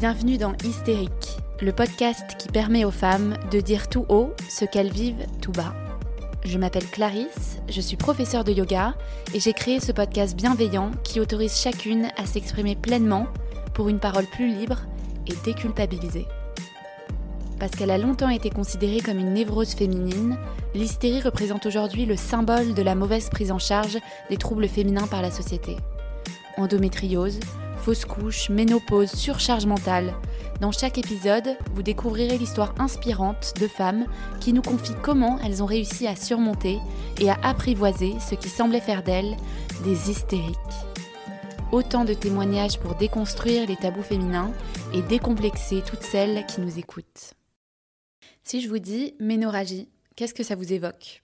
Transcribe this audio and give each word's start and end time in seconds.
Bienvenue 0.00 0.38
dans 0.38 0.54
Hystérique, 0.64 1.38
le 1.62 1.72
podcast 1.72 2.36
qui 2.36 2.48
permet 2.48 2.84
aux 2.84 2.90
femmes 2.90 3.36
de 3.52 3.60
dire 3.60 3.88
tout 3.88 4.04
haut 4.08 4.32
ce 4.50 4.64
qu'elles 4.64 4.90
vivent 4.90 5.24
tout 5.40 5.52
bas. 5.52 5.72
Je 6.44 6.58
m'appelle 6.58 6.86
Clarisse, 6.86 7.58
je 7.68 7.80
suis 7.80 7.96
professeure 7.96 8.42
de 8.42 8.50
yoga 8.50 8.96
et 9.34 9.40
j'ai 9.40 9.52
créé 9.52 9.78
ce 9.78 9.92
podcast 9.92 10.36
bienveillant 10.36 10.90
qui 11.04 11.20
autorise 11.20 11.56
chacune 11.56 12.08
à 12.16 12.26
s'exprimer 12.26 12.74
pleinement 12.74 13.28
pour 13.72 13.88
une 13.88 14.00
parole 14.00 14.26
plus 14.26 14.48
libre 14.48 14.80
et 15.28 15.34
déculpabilisée. 15.44 16.26
Parce 17.60 17.72
qu'elle 17.72 17.92
a 17.92 17.98
longtemps 17.98 18.28
été 18.28 18.50
considérée 18.50 19.00
comme 19.00 19.20
une 19.20 19.32
névrose 19.32 19.74
féminine, 19.74 20.36
l'hystérie 20.74 21.22
représente 21.22 21.66
aujourd'hui 21.66 22.04
le 22.04 22.16
symbole 22.16 22.74
de 22.74 22.82
la 22.82 22.96
mauvaise 22.96 23.30
prise 23.30 23.52
en 23.52 23.60
charge 23.60 23.98
des 24.28 24.38
troubles 24.38 24.68
féminins 24.68 25.06
par 25.06 25.22
la 25.22 25.30
société. 25.30 25.76
Endométriose, 26.56 27.38
fausse 27.84 28.06
couche, 28.06 28.48
ménopause, 28.48 29.10
surcharge 29.10 29.66
mentale. 29.66 30.14
Dans 30.62 30.72
chaque 30.72 30.96
épisode, 30.96 31.58
vous 31.74 31.82
découvrirez 31.82 32.38
l'histoire 32.38 32.74
inspirante 32.78 33.52
de 33.60 33.68
femmes 33.68 34.06
qui 34.40 34.54
nous 34.54 34.62
confient 34.62 34.96
comment 35.02 35.38
elles 35.44 35.62
ont 35.62 35.66
réussi 35.66 36.06
à 36.06 36.16
surmonter 36.16 36.78
et 37.20 37.28
à 37.28 37.38
apprivoiser 37.42 38.14
ce 38.26 38.36
qui 38.36 38.48
semblait 38.48 38.80
faire 38.80 39.02
d'elles 39.02 39.36
des 39.84 40.10
hystériques. 40.10 40.56
Autant 41.72 42.06
de 42.06 42.14
témoignages 42.14 42.78
pour 42.78 42.94
déconstruire 42.94 43.68
les 43.68 43.76
tabous 43.76 44.02
féminins 44.02 44.50
et 44.94 45.02
décomplexer 45.02 45.82
toutes 45.86 46.04
celles 46.04 46.46
qui 46.46 46.62
nous 46.62 46.78
écoutent. 46.78 47.34
Si 48.44 48.62
je 48.62 48.70
vous 48.70 48.78
dis 48.78 49.14
ménorragie, 49.20 49.90
qu'est-ce 50.16 50.32
que 50.32 50.42
ça 50.42 50.56
vous 50.56 50.72
évoque? 50.72 51.22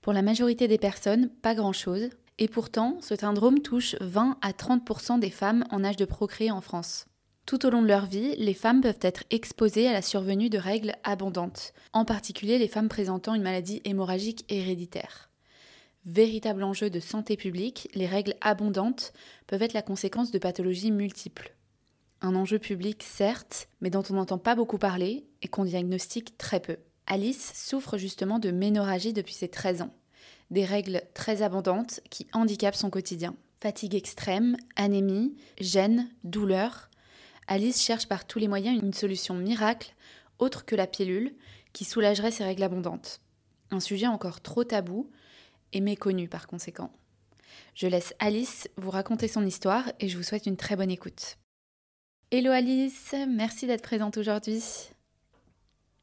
Pour 0.00 0.14
la 0.14 0.22
majorité 0.22 0.66
des 0.66 0.78
personnes, 0.78 1.28
pas 1.42 1.54
grand-chose, 1.54 2.08
et 2.38 2.48
pourtant, 2.48 2.98
ce 3.00 3.14
syndrome 3.14 3.60
touche 3.60 3.94
20 4.00 4.38
à 4.42 4.50
30% 4.50 5.20
des 5.20 5.30
femmes 5.30 5.64
en 5.70 5.84
âge 5.84 5.96
de 5.96 6.04
procréer 6.04 6.50
en 6.50 6.60
France. 6.60 7.06
Tout 7.46 7.64
au 7.66 7.70
long 7.70 7.82
de 7.82 7.86
leur 7.86 8.06
vie, 8.06 8.34
les 8.36 8.54
femmes 8.54 8.80
peuvent 8.80 8.98
être 9.02 9.22
exposées 9.30 9.86
à 9.86 9.92
la 9.92 10.02
survenue 10.02 10.50
de 10.50 10.58
règles 10.58 10.94
abondantes, 11.04 11.74
en 11.92 12.04
particulier 12.04 12.58
les 12.58 12.68
femmes 12.68 12.88
présentant 12.88 13.34
une 13.34 13.42
maladie 13.42 13.82
hémorragique 13.84 14.44
héréditaire. 14.48 15.30
Véritable 16.06 16.64
enjeu 16.64 16.90
de 16.90 17.00
santé 17.00 17.36
publique, 17.36 17.88
les 17.94 18.06
règles 18.06 18.34
abondantes 18.40 19.12
peuvent 19.46 19.62
être 19.62 19.72
la 19.72 19.82
conséquence 19.82 20.30
de 20.30 20.38
pathologies 20.38 20.90
multiples. 20.90 21.54
Un 22.20 22.34
enjeu 22.34 22.58
public 22.58 23.02
certes, 23.02 23.68
mais 23.80 23.90
dont 23.90 24.02
on 24.10 24.14
n'entend 24.14 24.38
pas 24.38 24.54
beaucoup 24.54 24.78
parler 24.78 25.26
et 25.42 25.48
qu'on 25.48 25.64
diagnostique 25.64 26.36
très 26.36 26.60
peu. 26.60 26.78
Alice 27.06 27.52
souffre 27.54 27.96
justement 27.98 28.38
de 28.38 28.50
ménorragie 28.50 29.12
depuis 29.12 29.34
ses 29.34 29.48
13 29.48 29.82
ans 29.82 29.94
des 30.50 30.64
règles 30.64 31.02
très 31.14 31.42
abondantes 31.42 32.00
qui 32.10 32.26
handicapent 32.32 32.74
son 32.74 32.90
quotidien. 32.90 33.34
Fatigue 33.60 33.94
extrême, 33.94 34.56
anémie, 34.76 35.34
gêne, 35.60 36.10
douleur. 36.22 36.90
Alice 37.46 37.82
cherche 37.82 38.06
par 38.08 38.26
tous 38.26 38.38
les 38.38 38.48
moyens 38.48 38.80
une 38.82 38.92
solution 38.92 39.34
miracle, 39.34 39.94
autre 40.38 40.64
que 40.64 40.76
la 40.76 40.86
pilule, 40.86 41.34
qui 41.72 41.84
soulagerait 41.84 42.30
ces 42.30 42.44
règles 42.44 42.62
abondantes. 42.62 43.20
Un 43.70 43.80
sujet 43.80 44.06
encore 44.06 44.40
trop 44.40 44.64
tabou 44.64 45.10
et 45.72 45.80
méconnu 45.80 46.28
par 46.28 46.46
conséquent. 46.46 46.92
Je 47.74 47.86
laisse 47.86 48.14
Alice 48.18 48.68
vous 48.76 48.90
raconter 48.90 49.28
son 49.28 49.44
histoire 49.44 49.90
et 50.00 50.08
je 50.08 50.16
vous 50.16 50.22
souhaite 50.22 50.46
une 50.46 50.56
très 50.56 50.76
bonne 50.76 50.90
écoute. 50.90 51.38
Hello 52.30 52.50
Alice, 52.50 53.14
merci 53.28 53.66
d'être 53.66 53.82
présente 53.82 54.16
aujourd'hui. 54.16 54.62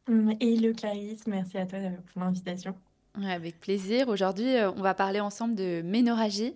Hello 0.07 0.73
Clarisse, 0.73 1.27
merci 1.27 1.57
à 1.57 1.65
toi 1.65 1.79
pour 2.11 2.21
l'invitation. 2.21 2.75
Avec 3.15 3.59
plaisir. 3.59 4.07
Aujourd'hui, 4.07 4.55
euh, 4.55 4.71
on 4.71 4.81
va 4.81 4.93
parler 4.93 5.19
ensemble 5.19 5.55
de 5.55 5.81
ménorragie. 5.83 6.53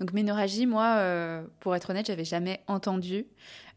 Donc 0.00 0.12
ménorragie, 0.12 0.66
moi, 0.66 0.96
euh, 0.96 1.42
pour 1.60 1.74
être 1.74 1.90
honnête, 1.90 2.06
j'avais 2.06 2.24
jamais 2.24 2.60
entendu 2.66 3.26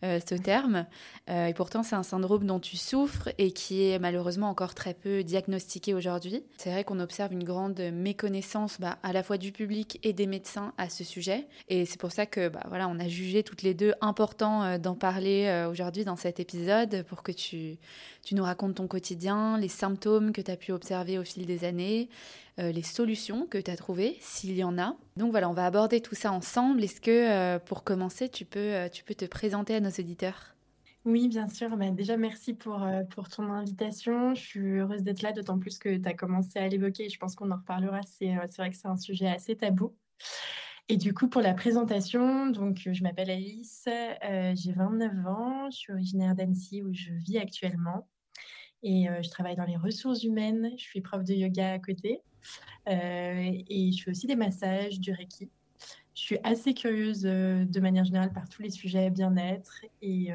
euh, 0.03 0.19
ce 0.25 0.35
terme. 0.35 0.85
et 1.27 1.53
pourtant, 1.53 1.83
c'est 1.83 1.95
un 1.95 2.03
syndrome 2.03 2.45
dont 2.45 2.59
tu 2.59 2.77
souffres 2.77 3.29
et 3.37 3.51
qui 3.51 3.89
est 3.89 3.99
malheureusement 3.99 4.49
encore 4.49 4.73
très 4.73 4.93
peu 4.93 5.23
diagnostiqué 5.23 5.93
aujourd'hui. 5.93 6.43
C'est 6.57 6.71
vrai 6.71 6.83
qu'on 6.83 6.99
observe 6.99 7.33
une 7.33 7.43
grande 7.43 7.79
méconnaissance 7.93 8.79
bah, 8.79 8.97
à 9.03 9.13
la 9.13 9.23
fois 9.23 9.37
du 9.37 9.51
public 9.51 9.99
et 10.03 10.13
des 10.13 10.25
médecins 10.25 10.73
à 10.77 10.89
ce 10.89 11.03
sujet. 11.03 11.47
Et 11.67 11.85
c'est 11.85 11.99
pour 11.99 12.11
ça 12.11 12.25
que 12.25 12.47
bah, 12.47 12.63
voilà, 12.67 12.87
on 12.87 12.97
a 12.99 13.07
jugé 13.07 13.43
toutes 13.43 13.61
les 13.61 13.73
deux 13.73 13.93
important 14.01 14.77
d'en 14.79 14.95
parler 14.95 15.67
aujourd'hui 15.69 16.05
dans 16.05 16.15
cet 16.15 16.39
épisode 16.39 17.03
pour 17.03 17.21
que 17.21 17.31
tu, 17.31 17.77
tu 18.23 18.35
nous 18.35 18.43
racontes 18.43 18.75
ton 18.75 18.87
quotidien, 18.87 19.57
les 19.57 19.67
symptômes 19.67 20.31
que 20.31 20.41
tu 20.41 20.51
as 20.51 20.57
pu 20.57 20.71
observer 20.71 21.17
au 21.17 21.23
fil 21.23 21.45
des 21.45 21.65
années, 21.65 22.09
euh, 22.59 22.73
les 22.73 22.83
solutions 22.83 23.47
que 23.47 23.57
tu 23.57 23.71
as 23.71 23.77
trouvées, 23.77 24.17
s'il 24.19 24.57
y 24.57 24.65
en 24.65 24.77
a. 24.77 24.97
Donc 25.15 25.31
voilà, 25.31 25.49
on 25.49 25.53
va 25.53 25.65
aborder 25.65 26.01
tout 26.01 26.15
ça 26.15 26.33
ensemble. 26.33 26.83
Est-ce 26.83 26.99
que 26.99 27.09
euh, 27.09 27.57
pour 27.57 27.85
commencer, 27.85 28.27
tu 28.27 28.43
peux, 28.43 28.59
euh, 28.59 28.89
tu 28.89 29.05
peux 29.05 29.15
te 29.15 29.23
présenter 29.23 29.75
à 29.75 29.79
nos 29.79 29.89
auditeurs? 29.89 30.55
Oui, 31.05 31.29
bien 31.29 31.47
sûr. 31.47 31.77
Bah, 31.77 31.89
déjà, 31.91 32.17
merci 32.17 32.53
pour, 32.53 32.85
pour 33.11 33.29
ton 33.29 33.43
invitation. 33.43 34.35
Je 34.35 34.41
suis 34.41 34.77
heureuse 34.79 35.03
d'être 35.03 35.21
là, 35.21 35.31
d'autant 35.31 35.57
plus 35.57 35.77
que 35.77 35.95
tu 35.95 36.09
as 36.09 36.13
commencé 36.13 36.59
à 36.59 36.67
l'évoquer. 36.67 37.07
Je 37.07 37.17
pense 37.17 37.35
qu'on 37.35 37.49
en 37.51 37.55
reparlera. 37.55 38.01
C'est 38.03 38.35
vrai 38.57 38.69
que 38.69 38.75
c'est 38.75 38.89
un 38.89 38.97
sujet 38.97 39.27
assez 39.27 39.55
tabou. 39.55 39.95
Et 40.89 40.97
du 40.97 41.13
coup, 41.13 41.29
pour 41.29 41.41
la 41.41 41.53
présentation, 41.53 42.47
donc, 42.47 42.89
je 42.91 43.03
m'appelle 43.03 43.29
Alice, 43.29 43.87
j'ai 44.55 44.71
29 44.73 45.27
ans, 45.27 45.69
je 45.71 45.77
suis 45.77 45.93
originaire 45.93 46.35
d'Annecy 46.35 46.83
où 46.83 46.93
je 46.93 47.11
vis 47.13 47.37
actuellement. 47.37 48.09
Et 48.83 49.07
je 49.21 49.29
travaille 49.29 49.55
dans 49.55 49.65
les 49.65 49.77
ressources 49.77 50.23
humaines, 50.23 50.71
je 50.77 50.83
suis 50.83 51.01
prof 51.01 51.23
de 51.23 51.33
yoga 51.33 51.73
à 51.73 51.79
côté. 51.79 52.21
Et 52.87 53.91
je 53.91 54.03
fais 54.03 54.11
aussi 54.11 54.27
des 54.27 54.35
massages, 54.35 54.99
du 54.99 55.11
Reiki. 55.11 55.49
Je 56.15 56.21
suis 56.21 56.37
assez 56.43 56.73
curieuse 56.73 57.21
de 57.21 57.79
manière 57.79 58.03
générale 58.03 58.33
par 58.33 58.49
tous 58.49 58.61
les 58.61 58.69
sujets 58.69 59.09
bien-être 59.09 59.85
et, 60.01 60.31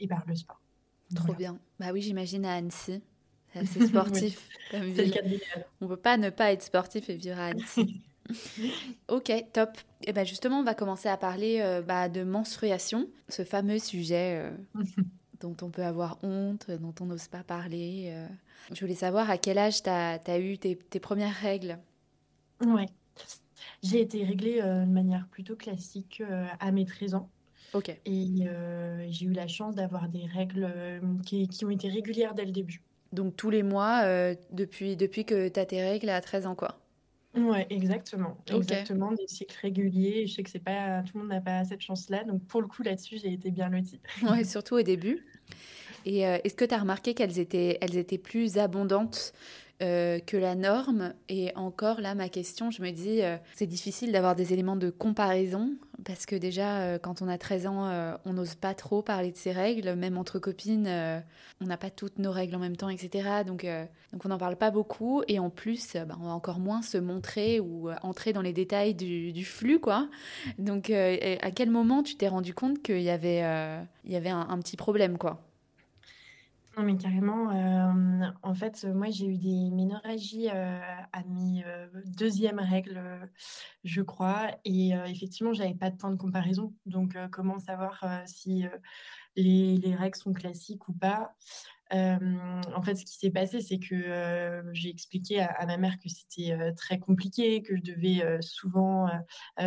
et, 0.00 0.08
par 0.08 0.24
le 0.26 0.34
sport. 0.34 0.60
Trop 1.14 1.34
bien. 1.34 1.58
Bah 1.78 1.92
oui, 1.92 2.02
j'imagine 2.02 2.44
à 2.44 2.54
Annecy. 2.54 3.00
C'est 3.54 3.86
sportif 3.86 4.48
comme 4.70 4.82
ville. 4.82 5.14
Le 5.24 5.62
On 5.80 5.88
peut 5.88 5.96
pas 5.96 6.16
ne 6.16 6.30
pas 6.30 6.52
être 6.52 6.62
sportif 6.62 7.08
et 7.08 7.16
vivre 7.16 7.38
à 7.38 7.46
Annecy. 7.46 8.02
ok, 9.08 9.32
top. 9.52 9.70
Et 10.02 10.12
ben 10.12 10.26
justement, 10.26 10.58
on 10.58 10.64
va 10.64 10.74
commencer 10.74 11.08
à 11.08 11.16
parler 11.16 11.80
bah, 11.86 12.08
de 12.08 12.24
menstruation, 12.24 13.08
ce 13.28 13.44
fameux 13.44 13.78
sujet 13.78 14.50
dont 15.40 15.56
on 15.62 15.70
peut 15.70 15.84
avoir 15.84 16.18
honte, 16.22 16.70
dont 16.70 16.94
on 17.00 17.06
n'ose 17.06 17.28
pas 17.28 17.42
parler. 17.42 18.10
Euh. 18.12 18.26
Je 18.72 18.80
voulais 18.80 18.94
savoir 18.94 19.30
à 19.30 19.38
quel 19.38 19.58
âge 19.58 19.82
tu 19.82 19.90
as, 19.90 20.38
eu 20.38 20.58
tes, 20.58 20.76
premières 21.00 21.34
règles. 21.34 21.78
Oui. 22.64 22.86
J'ai 23.82 24.00
été 24.00 24.24
réglée 24.24 24.60
euh, 24.60 24.84
de 24.84 24.90
manière 24.90 25.26
plutôt 25.28 25.56
classique 25.56 26.22
euh, 26.28 26.46
à 26.60 26.72
mes 26.72 26.84
13 26.84 27.14
ans. 27.14 27.30
Ok. 27.72 27.88
Et 28.06 28.46
j'ai 29.08 29.26
eu 29.26 29.32
la 29.32 29.48
chance 29.48 29.74
d'avoir 29.74 30.08
des 30.08 30.26
règles 30.26 30.72
qui, 31.26 31.48
ont 31.64 31.70
été 31.70 31.88
régulières 31.88 32.34
dès 32.34 32.44
le 32.44 32.52
début. 32.52 32.82
Donc 33.12 33.36
tous 33.36 33.50
les 33.50 33.64
mois, 33.64 34.04
depuis, 34.52 34.96
depuis 34.96 35.24
que 35.24 35.48
tu 35.48 35.58
as 35.58 35.66
tes 35.66 35.82
règles 35.82 36.08
à 36.08 36.20
13 36.20 36.46
ans, 36.46 36.54
quoi 36.54 36.78
Ouais, 37.36 37.66
exactement. 37.70 38.38
Exactement, 38.52 39.12
des 39.12 39.26
cycles 39.26 39.56
réguliers. 39.60 40.26
Je 40.26 40.34
sais 40.34 40.42
que 40.42 40.50
c'est 40.50 40.58
pas 40.62 41.02
tout 41.02 41.12
le 41.14 41.20
monde 41.20 41.30
n'a 41.30 41.40
pas 41.40 41.64
cette 41.64 41.80
chance-là. 41.80 42.24
Donc 42.24 42.44
pour 42.46 42.60
le 42.60 42.68
coup 42.68 42.82
là-dessus, 42.82 43.18
j'ai 43.18 43.32
été 43.32 43.50
bien 43.50 43.68
lotie. 43.68 44.00
Ouais, 44.22 44.44
surtout 44.44 44.76
au 44.76 44.82
début. 44.82 45.24
Et 46.06 46.26
euh, 46.26 46.38
est-ce 46.44 46.54
que 46.54 46.64
tu 46.64 46.74
as 46.74 46.78
remarqué 46.78 47.14
qu'elles 47.14 47.38
étaient, 47.38 47.78
elles 47.80 47.96
étaient 47.96 48.18
plus 48.18 48.58
abondantes 48.58 49.32
euh, 49.82 50.20
que 50.20 50.36
la 50.36 50.54
norme. 50.54 51.14
Et 51.28 51.52
encore 51.56 52.00
là, 52.00 52.14
ma 52.14 52.28
question, 52.28 52.70
je 52.70 52.80
me 52.80 52.90
dis, 52.90 53.22
euh, 53.22 53.36
c'est 53.54 53.66
difficile 53.66 54.12
d'avoir 54.12 54.36
des 54.36 54.52
éléments 54.52 54.76
de 54.76 54.88
comparaison 54.90 55.72
parce 56.04 56.26
que 56.26 56.36
déjà, 56.36 56.98
quand 56.98 57.22
on 57.22 57.28
a 57.28 57.38
13 57.38 57.66
ans, 57.66 58.18
on 58.24 58.32
n'ose 58.32 58.56
pas 58.56 58.74
trop 58.74 59.00
parler 59.00 59.30
de 59.30 59.36
ses 59.36 59.52
règles, 59.52 59.94
même 59.94 60.18
entre 60.18 60.38
copines, 60.38 60.88
on 61.60 61.64
n'a 61.64 61.76
pas 61.76 61.88
toutes 61.88 62.18
nos 62.18 62.32
règles 62.32 62.56
en 62.56 62.58
même 62.58 62.76
temps, 62.76 62.88
etc. 62.88 63.44
Donc, 63.46 63.64
donc 64.12 64.26
on 64.26 64.28
n'en 64.28 64.36
parle 64.36 64.56
pas 64.56 64.72
beaucoup. 64.72 65.22
Et 65.28 65.38
en 65.38 65.50
plus, 65.50 65.94
bah, 65.94 66.16
on 66.20 66.24
va 66.26 66.32
encore 66.32 66.58
moins 66.58 66.82
se 66.82 66.98
montrer 66.98 67.60
ou 67.60 67.90
entrer 68.02 68.32
dans 68.32 68.42
les 68.42 68.52
détails 68.52 68.94
du, 68.94 69.44
flux, 69.44 69.78
quoi. 69.78 70.08
Donc, 70.58 70.90
à 70.90 71.50
quel 71.52 71.70
moment 71.70 72.02
tu 72.02 72.16
t'es 72.16 72.28
rendu 72.28 72.54
compte 72.54 72.82
qu'il 72.82 73.00
y 73.00 73.10
avait, 73.10 73.38
il 74.04 74.12
y 74.12 74.16
avait 74.16 74.30
un, 74.30 74.46
un 74.50 74.58
petit 74.58 74.76
problème, 74.76 75.16
quoi? 75.16 75.40
Non, 76.76 76.82
mais 76.82 76.96
carrément. 76.96 77.50
Euh, 77.52 78.26
en 78.42 78.54
fait, 78.54 78.84
moi, 78.84 79.08
j'ai 79.10 79.26
eu 79.26 79.38
des 79.38 79.70
ménorragies 79.70 80.48
euh, 80.50 80.80
à 81.12 81.22
mes 81.24 81.64
euh, 81.64 81.86
deuxième 82.06 82.58
règles, 82.58 83.00
je 83.84 84.02
crois. 84.02 84.50
Et 84.64 84.90
effectivement, 85.06 85.52
j'avais 85.52 85.74
pas 85.74 85.90
de 85.90 85.96
temps 85.96 86.10
de 86.10 86.16
comparaison. 86.16 86.74
Donc, 86.86 87.16
comment 87.30 87.58
savoir 87.60 88.04
si 88.26 88.64
les, 89.36 89.94
règles 89.94 90.16
sont 90.16 90.32
classiques 90.32 90.88
ou 90.88 90.92
pas? 90.92 91.34
En 91.94 92.82
fait, 92.82 92.96
ce 92.96 93.04
qui 93.04 93.16
s'est 93.16 93.30
passé, 93.30 93.60
c'est 93.60 93.78
que 93.78 94.62
j'ai 94.72 94.88
expliqué 94.90 95.40
à, 95.40 95.66
ma 95.66 95.76
mère 95.76 95.98
que 95.98 96.08
c'était 96.08 96.72
très 96.74 96.98
compliqué, 96.98 97.62
que 97.62 97.76
je 97.76 97.82
devais 97.82 98.42
souvent 98.42 99.08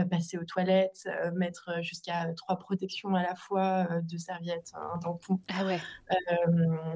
passer 0.09 0.37
aux 0.37 0.43
toilettes, 0.43 1.07
mettre 1.35 1.81
jusqu'à 1.81 2.33
trois 2.33 2.57
protections 2.57 3.15
à 3.15 3.23
la 3.23 3.35
fois, 3.35 3.87
deux 4.03 4.17
serviettes, 4.17 4.73
un 4.75 4.99
tampon. 4.99 5.39
Ah 5.49 5.65
ouais. 5.65 5.79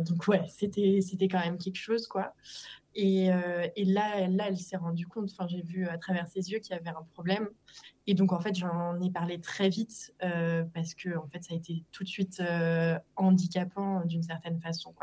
donc 0.02 0.28
ouais, 0.28 0.44
c'était 0.48 1.00
c'était 1.02 1.28
quand 1.28 1.40
même 1.40 1.58
quelque 1.58 1.78
chose, 1.78 2.08
quoi. 2.08 2.34
Et, 2.96 3.28
et 3.76 3.86
là, 3.86 4.28
là, 4.28 4.46
elle 4.48 4.58
s'est 4.58 4.78
rendue 4.78 5.08
compte, 5.08 5.30
enfin, 5.32 5.48
j'ai 5.48 5.62
vu 5.62 5.88
à 5.88 5.98
travers 5.98 6.28
ses 6.28 6.52
yeux 6.52 6.60
qu'il 6.60 6.76
y 6.76 6.78
avait 6.78 6.90
un 6.90 7.06
problème. 7.14 7.48
Et 8.06 8.14
donc, 8.14 8.34
en 8.34 8.40
fait, 8.40 8.56
j'en 8.56 9.00
ai 9.00 9.10
parlé 9.10 9.40
très 9.40 9.70
vite 9.70 10.14
parce 10.74 10.94
que, 10.94 11.18
en 11.18 11.28
fait, 11.28 11.44
ça 11.44 11.54
a 11.54 11.58
été 11.58 11.84
tout 11.92 12.04
de 12.04 12.10
suite 12.10 12.44
handicapant 13.16 14.04
d'une 14.06 14.24
certaine 14.24 14.60
façon. 14.60 14.94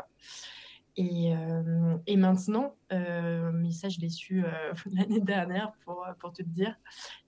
Et, 1.01 1.33
euh, 1.33 2.17
maintenant, 2.17 2.75
euh, 2.91 3.51
mais 3.53 3.71
ça 3.71 3.87
je 3.87 4.01
l'ai 4.01 4.09
su 4.09 4.43
euh, 4.43 4.49
l'année 4.91 5.21
dernière 5.21 5.71
pour, 5.85 6.05
pour 6.19 6.33
te 6.33 6.43
dire, 6.43 6.75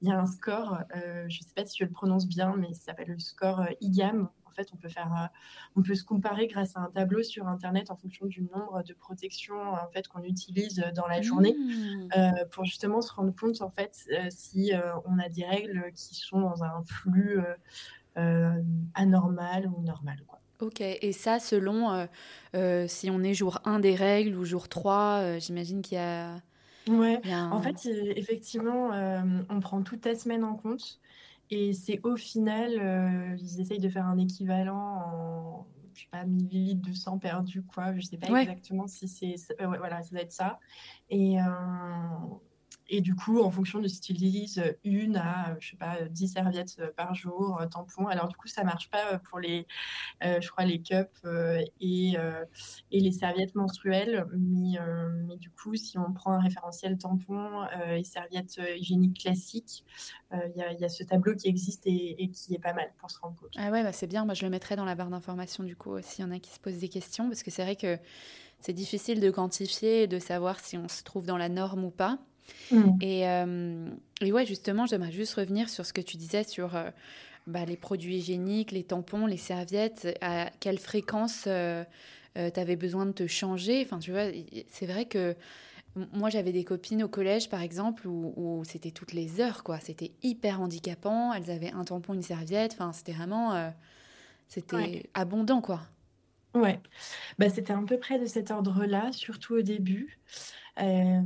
il 0.01 0.09
y 0.09 0.11
a 0.11 0.19
un 0.19 0.25
score, 0.25 0.79
je 0.93 1.25
ne 1.25 1.29
sais 1.29 1.53
pas 1.55 1.63
si 1.63 1.77
je 1.79 1.85
le 1.85 1.89
prononce 1.91 2.27
bien, 2.27 2.53
mais 2.57 2.73
ça 2.73 2.87
s'appelle 2.87 3.07
le 3.07 3.19
score 3.19 3.65
IGAM. 3.79 4.29
En 4.51 4.53
fait, 4.53 4.69
on 4.73 4.77
peut, 4.77 4.89
faire, 4.89 5.29
on 5.75 5.81
peut 5.81 5.95
se 5.95 6.03
comparer 6.03 6.47
grâce 6.47 6.75
à 6.75 6.81
un 6.81 6.89
tableau 6.89 7.23
sur 7.23 7.47
Internet 7.47 7.89
en 7.89 7.95
fonction 7.95 8.25
du 8.25 8.43
nombre 8.43 8.83
de 8.83 8.93
protections 8.93 9.73
en 9.73 9.87
fait, 9.89 10.07
qu'on 10.07 10.23
utilise 10.23 10.83
dans 10.95 11.07
la 11.07 11.21
journée 11.21 11.55
mmh. 11.57 12.49
pour 12.51 12.65
justement 12.65 13.01
se 13.01 13.13
rendre 13.13 13.33
compte 13.33 13.61
en 13.61 13.71
fait, 13.71 14.07
si 14.29 14.73
on 15.05 15.19
a 15.19 15.29
des 15.29 15.45
règles 15.45 15.91
qui 15.95 16.15
sont 16.15 16.41
dans 16.41 16.63
un 16.63 16.83
flux 16.83 17.39
anormal 18.93 19.67
ou 19.67 19.81
normal. 19.81 20.21
Quoi. 20.27 20.41
Ok, 20.61 20.81
et 20.81 21.11
ça 21.11 21.39
selon 21.39 21.91
euh, 21.91 22.05
euh, 22.55 22.87
si 22.87 23.09
on 23.09 23.23
est 23.23 23.33
jour 23.33 23.59
1 23.65 23.79
des 23.79 23.95
règles 23.95 24.35
ou 24.37 24.45
jour 24.45 24.69
3, 24.69 24.93
euh, 24.93 25.39
j'imagine 25.39 25.81
qu'il 25.81 25.97
y 25.97 26.01
a... 26.01 26.35
Ouais, 26.87 27.19
en 27.27 27.61
fait, 27.61 27.87
effectivement, 28.15 28.89
on 29.49 29.59
prend 29.59 29.83
toute 29.83 30.01
ta 30.01 30.15
semaine 30.15 30.43
en 30.43 30.55
compte 30.55 30.99
et 31.51 31.73
c'est 31.73 31.99
au 32.03 32.15
final, 32.15 33.37
ils 33.39 33.61
essayent 33.61 33.79
de 33.79 33.89
faire 33.89 34.07
un 34.07 34.17
équivalent 34.17 35.03
en, 35.05 35.67
je 35.93 36.01
sais 36.01 36.07
pas, 36.09 36.25
millilitres 36.25 36.89
de 36.89 36.93
sang 36.93 37.19
perdu, 37.19 37.61
quoi. 37.61 37.93
Je 37.93 38.01
sais 38.01 38.17
pas 38.17 38.41
exactement 38.41 38.87
si 38.87 39.07
c'est... 39.07 39.35
voilà, 39.59 40.01
ça 40.01 40.09
doit 40.09 40.21
être 40.21 40.31
ça. 40.31 40.59
Et... 41.09 41.37
Et 42.93 42.99
du 42.99 43.15
coup, 43.15 43.39
en 43.39 43.49
fonction 43.49 43.79
de 43.79 43.87
si 43.87 44.01
tu 44.01 44.11
utilises 44.11 44.61
une 44.83 45.15
à, 45.15 45.55
je 45.61 45.69
sais 45.69 45.77
pas, 45.77 46.01
10 46.09 46.27
serviettes 46.27 46.81
par 46.97 47.15
jour, 47.15 47.57
euh, 47.61 47.65
tampons. 47.65 48.07
Alors 48.07 48.27
du 48.27 48.35
coup, 48.35 48.49
ça 48.49 48.65
marche 48.65 48.89
pas 48.89 49.17
pour 49.17 49.39
les, 49.39 49.65
euh, 50.25 50.41
je 50.41 50.51
crois, 50.51 50.65
les 50.65 50.81
cups 50.81 51.07
euh, 51.23 51.63
et, 51.79 52.15
et 52.91 52.99
les 52.99 53.11
serviettes 53.13 53.55
menstruelles. 53.55 54.27
Mais, 54.33 54.77
mais 55.25 55.37
du 55.37 55.49
coup, 55.49 55.73
si 55.75 55.97
on 55.97 56.11
prend 56.11 56.33
un 56.33 56.41
référentiel 56.41 56.97
tampon 56.97 57.65
et 57.95 58.03
serviettes 58.03 58.59
hygiéniques 58.75 59.21
classiques, 59.21 59.85
il 60.33 60.51
y, 60.55 60.81
y, 60.81 60.85
a 60.85 60.89
ce 60.89 61.03
tableau 61.03 61.33
qui 61.33 61.47
existe 61.47 61.83
et, 61.85 62.29
qui 62.33 62.55
est 62.55 62.59
pas 62.59 62.73
mal 62.73 62.91
pour 62.97 63.09
se 63.09 63.19
rendre 63.19 63.37
compte. 63.37 63.51
Ah 63.55 63.71
ouais, 63.71 63.83
bah 63.83 63.93
c'est 63.93 64.07
bien. 64.07 64.25
Moi, 64.25 64.33
je 64.33 64.43
le 64.43 64.49
mettrai 64.49 64.75
dans 64.75 64.85
la 64.85 64.95
barre 64.95 65.09
d'information 65.09 65.63
du 65.63 65.77
coup, 65.77 65.95
s'il 66.01 66.25
y 66.25 66.27
en 66.27 66.31
a 66.31 66.39
qui 66.39 66.51
se 66.51 66.59
posent 66.59 66.79
des 66.79 66.89
questions, 66.89 67.29
parce 67.29 67.41
que 67.41 67.51
c'est 67.51 67.63
vrai 67.63 67.77
que 67.77 67.97
c'est 68.59 68.73
difficile 68.73 69.21
de 69.21 69.31
quantifier 69.31 70.03
et 70.03 70.07
de 70.07 70.19
savoir 70.19 70.59
si 70.59 70.77
on 70.77 70.89
se 70.89 71.03
trouve 71.03 71.25
dans 71.25 71.37
la 71.37 71.47
norme 71.47 71.85
ou 71.85 71.91
pas. 71.91 72.19
Mm. 72.71 72.97
Et, 73.01 73.27
euh, 73.27 73.89
et, 74.21 74.31
ouais, 74.31 74.45
justement, 74.45 74.85
j'aimerais 74.85 75.11
juste 75.11 75.33
revenir 75.35 75.69
sur 75.69 75.85
ce 75.85 75.93
que 75.93 76.01
tu 76.01 76.17
disais 76.17 76.43
sur 76.43 76.75
euh, 76.75 76.89
bah, 77.47 77.65
les 77.65 77.77
produits 77.77 78.17
hygiéniques, 78.17 78.71
les 78.71 78.83
tampons, 78.83 79.25
les 79.25 79.37
serviettes, 79.37 80.07
à 80.21 80.49
quelle 80.59 80.79
fréquence 80.79 81.45
euh, 81.47 81.83
tu 82.35 82.59
avais 82.59 82.75
besoin 82.75 83.05
de 83.05 83.11
te 83.11 83.27
changer. 83.27 83.83
Enfin, 83.85 83.99
tu 83.99 84.11
vois, 84.11 84.25
c'est 84.69 84.85
vrai 84.85 85.05
que 85.05 85.35
moi, 86.13 86.29
j'avais 86.29 86.53
des 86.53 86.63
copines 86.63 87.03
au 87.03 87.09
collège, 87.09 87.49
par 87.49 87.61
exemple, 87.61 88.07
où, 88.07 88.63
c'était 88.65 88.91
toutes 88.91 89.11
les 89.11 89.41
heures, 89.41 89.63
quoi. 89.63 89.79
C'était 89.79 90.11
hyper 90.23 90.61
handicapant. 90.61 91.33
Elles 91.33 91.51
avaient 91.51 91.71
un 91.71 91.83
tampon, 91.83 92.13
une 92.13 92.21
serviette. 92.21 92.73
Enfin, 92.73 92.93
c'était 92.93 93.11
vraiment... 93.11 93.73
c'était 94.47 95.09
abondant, 95.13 95.59
quoi. 95.59 95.81
Ouais, 96.53 96.79
bah, 97.39 97.49
c'était 97.49 97.73
un 97.73 97.85
peu 97.85 97.97
près 97.97 98.19
de 98.19 98.25
cet 98.25 98.51
ordre-là, 98.51 99.11
surtout 99.13 99.55
au 99.55 99.61
début. 99.61 100.19
Euh, 100.79 101.21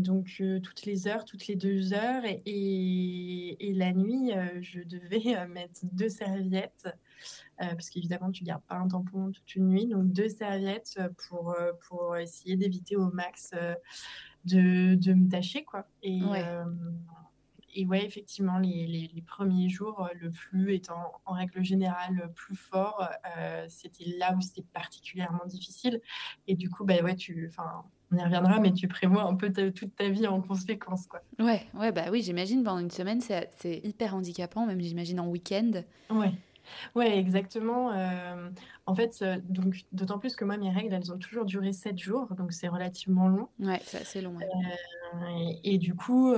donc 0.00 0.36
euh, 0.40 0.58
toutes 0.60 0.84
les 0.84 1.06
heures, 1.06 1.24
toutes 1.24 1.46
les 1.46 1.56
deux 1.56 1.92
heures. 1.92 2.24
Et, 2.24 3.68
et, 3.68 3.74
la 3.74 3.92
nuit, 3.92 4.32
euh, 4.32 4.60
je 4.60 4.80
devais 4.80 5.46
mettre 5.46 5.80
deux 5.92 6.08
serviettes, 6.08 6.88
parce 7.58 7.90
qu'évidemment, 7.90 8.30
tu 8.30 8.44
gardes 8.44 8.62
pas 8.62 8.76
un 8.76 8.88
tampon 8.88 9.30
toute 9.30 9.54
une 9.54 9.68
nuit. 9.68 9.86
Donc 9.86 10.12
deux 10.12 10.28
serviettes 10.28 10.98
pour, 11.28 11.54
pour 11.88 12.16
essayer 12.16 12.56
d'éviter 12.56 12.96
au 12.96 13.10
max 13.10 13.52
de, 14.44 14.94
de 14.94 15.12
me 15.12 15.28
tâcher. 15.28 15.64
Quoi. 15.64 15.86
Et, 16.02 16.20
et 17.74 17.86
ouais, 17.86 18.04
effectivement, 18.04 18.58
les, 18.58 18.86
les, 18.86 19.22
premiers 19.22 19.68
jours, 19.68 20.08
le 20.20 20.30
flux 20.30 20.74
étant 20.74 21.12
en 21.24 21.34
règle 21.34 21.62
générale 21.62 22.30
plus 22.34 22.56
fort, 22.56 23.08
c'était 23.68 24.04
là 24.18 24.34
où 24.36 24.40
c'était 24.40 24.66
particulièrement 24.72 25.44
difficile. 25.46 26.00
Et 26.46 26.54
du 26.54 26.68
coup, 26.68 26.84
bah 26.84 27.02
ouais, 27.02 27.14
tu, 27.14 27.46
enfin, 27.48 27.84
on 28.12 28.16
y 28.16 28.22
reviendra, 28.22 28.58
mais 28.58 28.72
tu 28.72 28.88
prévois 28.88 29.22
un 29.22 29.34
peu 29.34 29.52
toute 29.52 29.94
ta 29.94 30.08
vie 30.08 30.26
en 30.26 30.40
conséquence, 30.40 31.06
quoi. 31.06 31.22
Ouais, 31.38 31.66
ouais, 31.74 31.92
bah 31.92 32.06
oui, 32.10 32.22
j'imagine 32.22 32.64
pendant 32.64 32.80
une 32.80 32.90
semaine, 32.90 33.20
c'est 33.20 33.80
hyper 33.84 34.14
handicapant, 34.14 34.66
même 34.66 34.80
j'imagine 34.80 35.20
en 35.20 35.28
week-end. 35.28 35.82
Ouais. 36.10 36.32
Ouais, 36.94 37.18
exactement. 37.18 37.90
Euh, 37.92 38.50
en 38.90 38.94
fait, 38.96 39.20
euh, 39.22 39.38
donc 39.44 39.84
d'autant 39.92 40.18
plus 40.18 40.34
que 40.34 40.44
moi, 40.44 40.56
mes 40.56 40.68
règles, 40.68 40.92
elles 40.92 41.12
ont 41.12 41.18
toujours 41.18 41.44
duré 41.44 41.72
7 41.72 41.96
jours, 41.96 42.26
donc 42.34 42.52
c'est 42.52 42.66
relativement 42.66 43.28
long. 43.28 43.48
Ouais, 43.60 43.80
c'est 43.84 44.00
assez 44.00 44.20
long. 44.20 44.36
Euh, 44.36 45.50
et, 45.62 45.78
du 45.78 45.94
coup, 45.94 46.34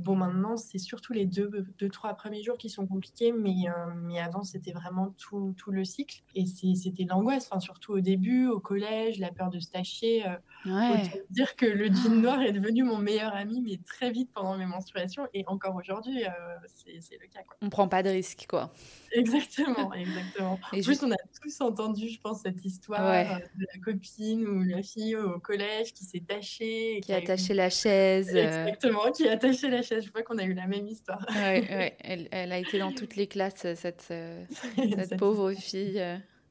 bon, 0.00 0.16
maintenant, 0.16 0.56
c'est 0.56 0.78
surtout 0.78 1.12
les 1.12 1.26
deux, 1.26 1.50
deux, 1.78 1.88
trois 1.90 2.14
premiers 2.14 2.42
jours 2.42 2.56
qui 2.56 2.70
sont 2.70 2.86
compliqués, 2.86 3.32
mais, 3.32 3.66
mais 3.96 4.18
avant, 4.18 4.44
c'était 4.44 4.72
vraiment 4.72 5.14
tout, 5.18 5.54
tout, 5.58 5.70
le 5.72 5.84
cycle. 5.84 6.22
Et 6.34 6.46
c'était 6.46 7.04
l'angoisse, 7.04 7.48
enfin, 7.50 7.60
surtout 7.60 7.92
au 7.92 8.00
début, 8.00 8.46
au 8.46 8.60
collège, 8.60 9.18
la 9.18 9.30
peur 9.30 9.50
de 9.50 9.60
se 9.60 9.70
tâcher. 9.70 10.24
Ouais. 10.64 11.24
dire 11.28 11.56
que 11.56 11.66
le 11.66 11.86
jean 11.92 12.14
noir 12.14 12.40
est 12.40 12.52
devenu 12.52 12.82
mon 12.82 12.98
meilleur 12.98 13.34
ami, 13.34 13.60
mais 13.60 13.78
très 13.84 14.10
vite 14.10 14.30
pendant 14.32 14.56
mes 14.56 14.66
menstruations, 14.66 15.26
et 15.34 15.44
encore 15.46 15.74
aujourd'hui, 15.76 16.24
c'est 16.66 17.18
le 17.20 17.26
cas. 17.28 17.42
Quoi. 17.46 17.56
On 17.60 17.68
prend 17.68 17.88
pas 17.88 18.02
de 18.02 18.08
risque, 18.08 18.46
quoi. 18.48 18.70
Exactement, 19.12 19.92
exactement. 19.92 20.58
Et 20.72 20.80
en 20.80 20.82
plus, 20.82 21.02
on 21.02 21.10
a 21.10 21.16
tous 21.42 21.60
entendu, 21.74 22.08
je 22.08 22.20
pense, 22.20 22.42
cette 22.42 22.64
histoire 22.64 23.06
euh, 23.06 23.38
de 23.56 23.66
la 23.72 23.80
copine 23.80 24.46
ou 24.46 24.62
la 24.62 24.82
fille 24.82 25.16
au 25.16 25.38
collège 25.38 25.92
qui 25.92 26.04
s'est 26.04 26.22
tachée. 26.26 27.00
Qui, 27.02 27.12
a 27.12 27.16
attaché 27.16 27.54
la 27.54 27.70
chaise. 27.70 28.30
Euh. 28.34 28.66
Exactement, 28.66 29.10
qui 29.12 29.28
a 29.28 29.32
attaché 29.32 29.68
la 29.68 29.82
chaise. 29.82 30.04
Je 30.04 30.10
crois 30.10 30.22
qu'on 30.22 30.38
a 30.38 30.44
eu 30.44 30.54
la 30.54 30.66
même 30.66 30.86
histoire. 30.86 31.24
Ouais, 31.30 31.66
ouais. 31.68 31.96
Elle, 32.00 32.28
elle, 32.30 32.52
a 32.52 32.58
été 32.58 32.78
dans 32.78 32.92
toutes 32.92 33.16
les 33.16 33.26
classes, 33.26 33.66
cette, 33.74 34.08
euh, 34.10 34.44
cette, 34.76 35.16
pauvre 35.16 35.52
fille. 35.52 36.02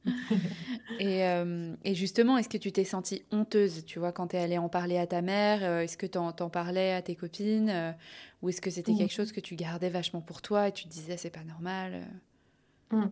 et, 1.00 1.20
et, 1.84 1.94
justement, 1.94 2.36
est-ce 2.36 2.48
que 2.48 2.58
tu 2.58 2.72
t'es 2.72 2.84
sentie 2.84 3.24
honteuse, 3.32 3.84
tu 3.86 3.98
vois, 3.98 4.12
quand 4.12 4.28
tu 4.28 4.36
es 4.36 4.38
allée 4.38 4.58
en 4.58 4.68
parler 4.68 4.98
à 4.98 5.06
ta 5.06 5.22
mère 5.22 5.80
Est-ce 5.80 5.96
que 5.96 6.06
tu 6.06 6.18
en, 6.18 6.32
parlais 6.32 6.92
à 6.92 7.00
tes 7.00 7.14
copines 7.14 7.94
Ou 8.42 8.50
est-ce 8.50 8.60
que 8.60 8.70
c'était 8.70 8.92
mmh. 8.92 8.98
quelque 8.98 9.14
chose 9.14 9.32
que 9.32 9.40
tu 9.40 9.56
gardais 9.56 9.88
vachement 9.88 10.20
pour 10.20 10.42
toi 10.42 10.68
et 10.68 10.72
tu 10.72 10.84
te 10.84 10.90
disais 10.90 11.16
c'est 11.16 11.30
pas 11.30 11.44
normal 11.44 12.04
Mmh. 12.94 13.06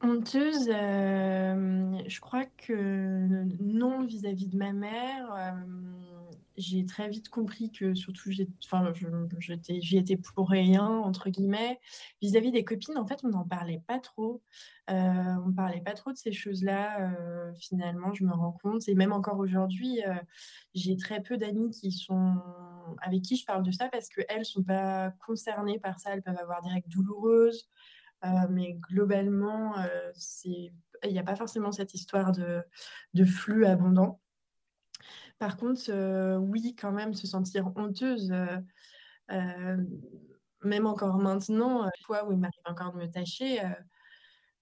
Honteuse, 0.00 0.70
euh, 0.72 1.98
je 2.06 2.20
crois 2.20 2.44
que 2.44 3.44
non 3.60 4.04
vis-à-vis 4.04 4.46
de 4.46 4.56
ma 4.56 4.72
mère. 4.72 5.32
Euh, 5.32 5.50
j'ai 6.56 6.86
très 6.86 7.08
vite 7.08 7.28
compris 7.30 7.72
que 7.72 7.94
surtout, 7.94 8.30
j'y 8.30 8.42
étais 9.96 10.16
pour 10.16 10.48
rien, 10.50 10.86
entre 10.86 11.30
guillemets. 11.30 11.80
Vis-à-vis 12.22 12.52
des 12.52 12.64
copines, 12.64 12.96
en 12.96 13.06
fait, 13.06 13.20
on 13.24 13.28
n'en 13.28 13.44
parlait 13.44 13.82
pas 13.88 13.98
trop. 13.98 14.40
Euh, 14.88 14.94
on 14.94 15.48
ne 15.48 15.52
parlait 15.54 15.80
pas 15.80 15.94
trop 15.94 16.12
de 16.12 16.16
ces 16.16 16.32
choses-là. 16.32 17.12
finalement, 17.58 18.14
je 18.14 18.24
me 18.24 18.32
rends 18.32 18.56
compte. 18.62 18.88
Et 18.88 18.94
même 18.94 19.12
encore 19.12 19.38
aujourd'hui, 19.38 20.00
j'ai 20.74 20.96
très 20.96 21.22
peu 21.22 21.36
d'amis 21.38 21.70
qui 21.70 21.90
sont 21.90 22.36
avec 23.02 23.22
qui 23.22 23.36
je 23.36 23.44
parle 23.44 23.64
de 23.64 23.72
ça 23.72 23.88
parce 23.88 24.08
qu'elles 24.08 24.38
ne 24.38 24.44
sont 24.44 24.62
pas 24.62 25.10
concernées 25.26 25.80
par 25.80 25.98
ça. 25.98 26.10
Elles 26.12 26.22
peuvent 26.22 26.38
avoir 26.38 26.62
des 26.62 26.70
règles 26.70 26.88
douloureuses. 26.88 27.68
Euh, 28.24 28.48
mais 28.50 28.74
globalement, 28.74 29.78
euh, 29.78 30.12
il 30.44 30.72
n'y 31.12 31.18
a 31.18 31.22
pas 31.22 31.36
forcément 31.36 31.72
cette 31.72 31.94
histoire 31.94 32.32
de, 32.32 32.64
flux 33.24 33.64
abondant. 33.66 34.20
Par 35.38 35.56
contre, 35.56 35.82
euh, 35.90 36.36
oui, 36.36 36.74
quand 36.76 36.92
même, 36.92 37.14
se 37.14 37.26
sentir 37.26 37.70
honteuse, 37.76 38.32
même 40.64 40.86
encore 40.86 41.18
maintenant, 41.18 41.88
fois 42.04 42.26
où 42.26 42.32
il 42.32 42.38
m'arrive 42.38 42.60
encore 42.64 42.92
de 42.92 42.98
me 42.98 43.06
tâcher, 43.06 43.62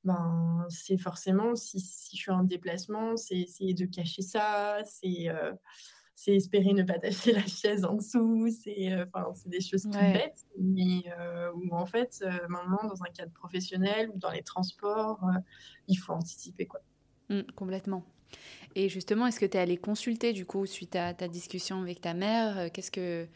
ben, 0.04 0.66
c'est 0.68 0.98
forcément, 0.98 1.56
si, 1.56 1.80
si, 1.80 2.16
je 2.16 2.22
suis 2.22 2.30
en 2.30 2.44
déplacement, 2.44 3.16
c'est 3.16 3.38
essayer 3.38 3.74
de 3.74 3.86
cacher 3.86 4.22
ça, 4.22 4.78
c'est 4.84 5.28
c'est 6.16 6.34
espérer 6.34 6.72
ne 6.72 6.82
pas 6.82 6.98
tâcher 6.98 7.32
la 7.32 7.46
chaise 7.46 7.84
en 7.84 7.94
dessous, 7.94 8.48
c'est 8.64 8.92
euh, 8.92 9.04
des 9.44 9.60
choses 9.60 9.82
qui 9.82 9.90
bêtes, 9.90 10.46
mais 10.58 11.04
euh, 11.18 11.52
où 11.54 11.76
en 11.76 11.86
fait 11.86 12.22
euh, 12.22 12.30
maintenant 12.48 12.88
dans 12.88 13.02
un 13.04 13.10
cadre 13.14 13.32
professionnel 13.32 14.10
ou 14.12 14.18
dans 14.18 14.30
les 14.30 14.42
transports, 14.42 15.20
il 15.86 15.96
faut 15.96 16.14
anticiper 16.14 16.66
quoi. 16.66 16.80
Mmh, 17.28 17.42
complètement. 17.54 18.02
Et 18.74 18.88
justement, 18.88 19.26
est-ce 19.26 19.38
que 19.38 19.46
tu 19.46 19.56
es 19.56 19.60
allée 19.60 19.76
consulter 19.76 20.32
du 20.32 20.46
coup 20.46 20.66
suite 20.66 20.96
à 20.96 21.14
ta 21.14 21.28
discussion 21.28 21.82
avec 21.82 22.00
ta 22.00 22.14
mère 22.14 22.72
Qu'est-ce 22.72 22.90
que 22.90 23.26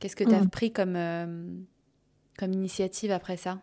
qu'est-ce 0.00 0.16
que 0.16 0.24
tu 0.24 0.34
as 0.34 0.42
mmh. 0.42 0.50
pris 0.50 0.72
comme 0.72 1.66
comme 2.36 2.52
initiative 2.52 3.12
après 3.12 3.36
ça? 3.36 3.60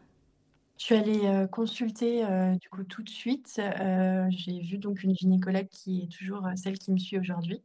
Je 0.77 0.85
suis 0.85 0.95
allée 0.95 1.45
consulter 1.51 2.25
du 2.59 2.69
coup 2.69 2.83
tout 2.83 3.03
de 3.03 3.09
suite. 3.09 3.59
j'ai 4.29 4.59
vu 4.59 4.77
donc 4.77 5.03
une 5.03 5.15
gynécologue 5.15 5.67
qui 5.69 6.03
est 6.03 6.11
toujours 6.11 6.47
celle 6.55 6.79
qui 6.79 6.91
me 6.91 6.97
suit 6.97 7.19
aujourd'hui 7.19 7.61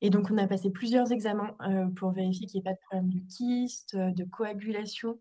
Et 0.00 0.10
donc, 0.10 0.30
on 0.30 0.38
a 0.38 0.46
passé 0.46 0.70
plusieurs 0.70 1.10
examens 1.10 1.56
pour 1.96 2.12
vérifier 2.12 2.46
qu'il 2.46 2.60
n'y 2.60 2.68
ait 2.68 2.70
pas 2.70 2.74
de 2.74 2.80
problème 2.88 3.10
de 3.10 3.20
kyste, 3.28 3.96
de 3.96 4.24
coagulation. 4.24 5.20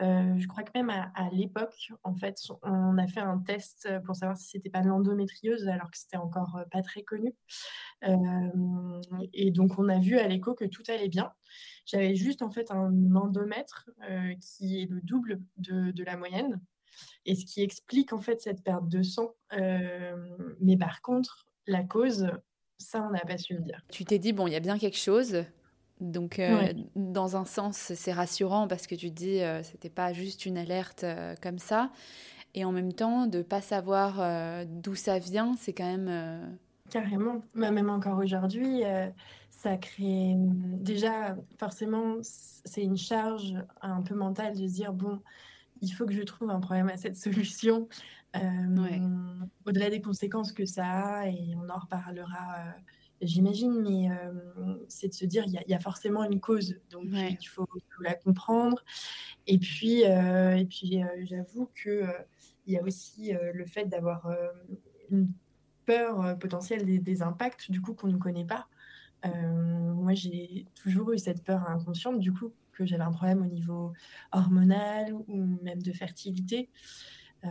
je 0.00 0.46
crois 0.46 0.62
que 0.62 0.70
même 0.74 0.90
à, 0.90 1.28
l'époque, 1.32 1.92
en 2.04 2.14
fait, 2.14 2.36
on 2.62 2.96
a 2.96 3.06
fait 3.06 3.20
un 3.20 3.38
test 3.38 3.88
pour 4.04 4.16
savoir 4.16 4.38
si 4.38 4.48
c'était 4.48 4.70
pas 4.70 4.80
de 4.80 4.88
l'endométriose, 4.88 5.68
alors 5.68 5.90
que 5.90 5.98
c'était 5.98 6.16
encore 6.16 6.58
pas 6.70 6.82
très 6.82 7.02
connu. 7.02 7.34
et 9.32 9.50
donc, 9.50 9.78
on 9.78 9.88
a 9.88 9.98
vu 9.98 10.18
à 10.18 10.26
l'écho 10.26 10.54
que 10.54 10.64
tout 10.64 10.84
allait 10.88 11.08
bien. 11.08 11.30
J'avais 11.84 12.14
juste 12.14 12.40
en 12.40 12.50
fait 12.50 12.70
un 12.70 13.14
endomètre 13.14 13.90
qui 14.40 14.80
est 14.80 14.90
le 14.90 15.02
double 15.02 15.42
de, 15.58 15.90
de, 15.90 16.04
la 16.04 16.16
moyenne, 16.16 16.60
et 17.26 17.34
ce 17.34 17.44
qui 17.44 17.62
explique 17.62 18.12
en 18.12 18.20
fait 18.20 18.40
cette 18.40 18.62
perte 18.62 18.88
de 18.88 19.02
sang. 19.02 19.34
mais 19.52 20.78
par 20.78 21.02
contre, 21.02 21.46
la 21.66 21.82
cause, 21.82 22.30
ça, 22.84 23.02
on 23.02 23.10
n'a 23.10 23.20
pas 23.20 23.38
su 23.38 23.54
le 23.54 23.60
dire. 23.60 23.80
Tu 23.90 24.04
t'es 24.04 24.18
dit, 24.18 24.32
bon, 24.32 24.46
il 24.46 24.52
y 24.52 24.56
a 24.56 24.60
bien 24.60 24.78
quelque 24.78 24.98
chose. 24.98 25.44
Donc, 26.00 26.38
euh, 26.38 26.72
dans 26.96 27.36
un 27.36 27.44
sens, 27.44 27.76
c'est 27.94 28.12
rassurant 28.12 28.68
parce 28.68 28.86
que 28.86 28.94
tu 28.94 29.10
te 29.10 29.14
dis, 29.14 29.40
euh, 29.40 29.62
c'était 29.62 29.90
pas 29.90 30.12
juste 30.12 30.44
une 30.44 30.58
alerte 30.58 31.04
euh, 31.04 31.34
comme 31.40 31.58
ça. 31.58 31.90
Et 32.54 32.64
en 32.64 32.72
même 32.72 32.92
temps, 32.92 33.26
de 33.26 33.42
pas 33.42 33.60
savoir 33.60 34.22
d'où 34.66 34.94
ça 34.94 35.18
vient, 35.18 35.54
c'est 35.58 35.72
quand 35.72 35.90
même. 35.90 36.56
Carrément. 36.88 37.42
Bah, 37.56 37.72
même 37.72 37.90
encore 37.90 38.18
aujourd'hui, 38.18 38.82
ça 39.50 39.76
crée. 39.76 40.34
Déjà, 40.36 41.36
forcément, 41.58 42.18
c'est 42.22 42.82
une 42.82 42.96
charge 42.96 43.54
un 43.82 44.02
peu 44.02 44.14
mentale 44.14 44.56
de 44.56 44.68
se 44.68 44.72
dire, 44.74 44.92
bon, 44.92 45.20
il 45.84 45.92
faut 45.92 46.06
que 46.06 46.14
je 46.14 46.22
trouve 46.22 46.50
un 46.50 46.60
problème 46.60 46.88
à 46.88 46.96
cette 46.96 47.16
solution. 47.26 47.88
Au-delà 49.66 49.90
des 49.90 50.00
conséquences 50.00 50.52
que 50.52 50.66
ça 50.66 50.86
a, 50.86 51.28
et 51.28 51.54
on 51.56 51.68
en 51.68 51.78
reparlera, 51.78 52.74
j'imagine, 53.20 53.80
mais 53.80 54.08
c'est 54.88 55.08
de 55.08 55.14
se 55.14 55.24
dire 55.24 55.44
il 55.46 55.62
y, 55.68 55.74
a 55.74 55.78
forcément 55.78 56.24
une 56.24 56.40
cause, 56.40 56.80
donc 56.90 57.04
il 57.06 57.46
faut, 57.46 57.68
la 58.00 58.14
comprendre. 58.14 58.84
Et 59.46 59.58
puis, 59.58 60.02
et 60.02 60.66
puis 60.68 61.00
j'avoue 61.26 61.70
que 61.74 62.04
il 62.66 62.72
y 62.72 62.76
a 62.76 62.82
aussi 62.82 63.32
le 63.52 63.66
fait 63.66 63.84
d'avoir 63.84 64.28
une 65.10 65.28
peur 65.86 66.36
potentielle 66.38 66.84
des, 66.84 66.98
des, 66.98 67.22
impacts 67.22 67.70
du 67.70 67.80
coup 67.80 67.94
qu'on 67.94 68.08
ne 68.08 68.16
connaît 68.16 68.46
pas. 68.46 68.66
moi, 69.24 70.14
j'ai 70.14 70.66
toujours 70.74 71.12
eu 71.12 71.18
cette 71.18 71.44
peur 71.44 71.70
inconsciente, 71.70 72.18
du 72.18 72.32
coup, 72.32 72.52
que 72.74 72.84
j'avais 72.84 73.02
un 73.02 73.12
problème 73.12 73.42
au 73.42 73.46
niveau 73.46 73.92
hormonal 74.32 75.12
ou 75.12 75.58
même 75.62 75.82
de 75.82 75.92
fertilité. 75.92 76.70
Euh, 77.44 77.48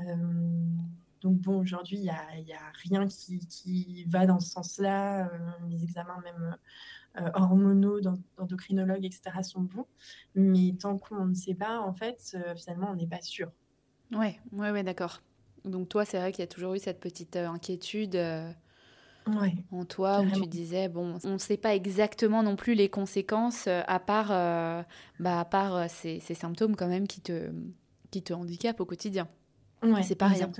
donc 1.21 1.37
bon, 1.37 1.59
aujourd'hui, 1.59 1.97
il 1.97 2.03
n'y 2.03 2.09
a, 2.09 2.71
rien 2.83 3.07
qui, 3.07 4.05
va 4.07 4.25
dans 4.25 4.39
ce 4.39 4.49
sens-là. 4.51 5.27
Euh, 5.27 5.39
mes 5.67 5.81
examens 5.83 6.19
même 6.23 6.57
euh, 7.17 7.29
hormonaux, 7.33 8.01
d'endocrinologue, 8.01 9.05
etc., 9.05 9.41
sont 9.43 9.61
bons. 9.61 9.87
Mais 10.35 10.73
tant 10.79 10.97
qu'on 10.97 11.25
ne 11.25 11.33
sait 11.33 11.55
pas, 11.55 11.79
en 11.79 11.93
fait, 11.93 12.37
finalement, 12.57 12.91
on 12.91 12.95
n'est 12.95 13.07
pas 13.07 13.21
sûr. 13.21 13.51
Ouais, 14.11 14.39
ouais, 14.51 14.71
ouais, 14.71 14.83
d'accord. 14.83 15.21
Donc 15.63 15.87
toi, 15.87 16.03
c'est 16.03 16.17
vrai 16.19 16.31
qu'il 16.33 16.41
y 16.41 16.43
a 16.43 16.47
toujours 16.47 16.73
eu 16.73 16.79
cette 16.79 16.99
petite 16.99 17.37
inquiétude 17.37 18.17
en 19.71 19.85
toi 19.85 20.21
où 20.21 20.29
tu 20.29 20.47
disais 20.47 20.89
bon 20.89 21.17
on 21.23 21.33
ne 21.33 21.37
sait 21.37 21.57
pas 21.57 21.75
exactement 21.75 22.43
non 22.43 22.55
plus 22.55 22.73
les 22.73 22.89
conséquences 22.89 23.67
à 23.67 23.99
part 23.99 24.29
bah, 25.19 25.39
à 25.39 25.45
part 25.45 25.89
ces, 25.89 26.19
ces, 26.19 26.33
symptômes 26.33 26.75
quand 26.75 26.87
même 26.87 27.07
qui 27.07 27.21
te 27.21 27.51
qui 28.11 28.21
te 28.21 28.33
handicapent 28.33 28.81
au 28.81 28.85
quotidien. 28.85 29.27
C'est 30.03 30.15
pas 30.15 30.27
rien. 30.27 30.51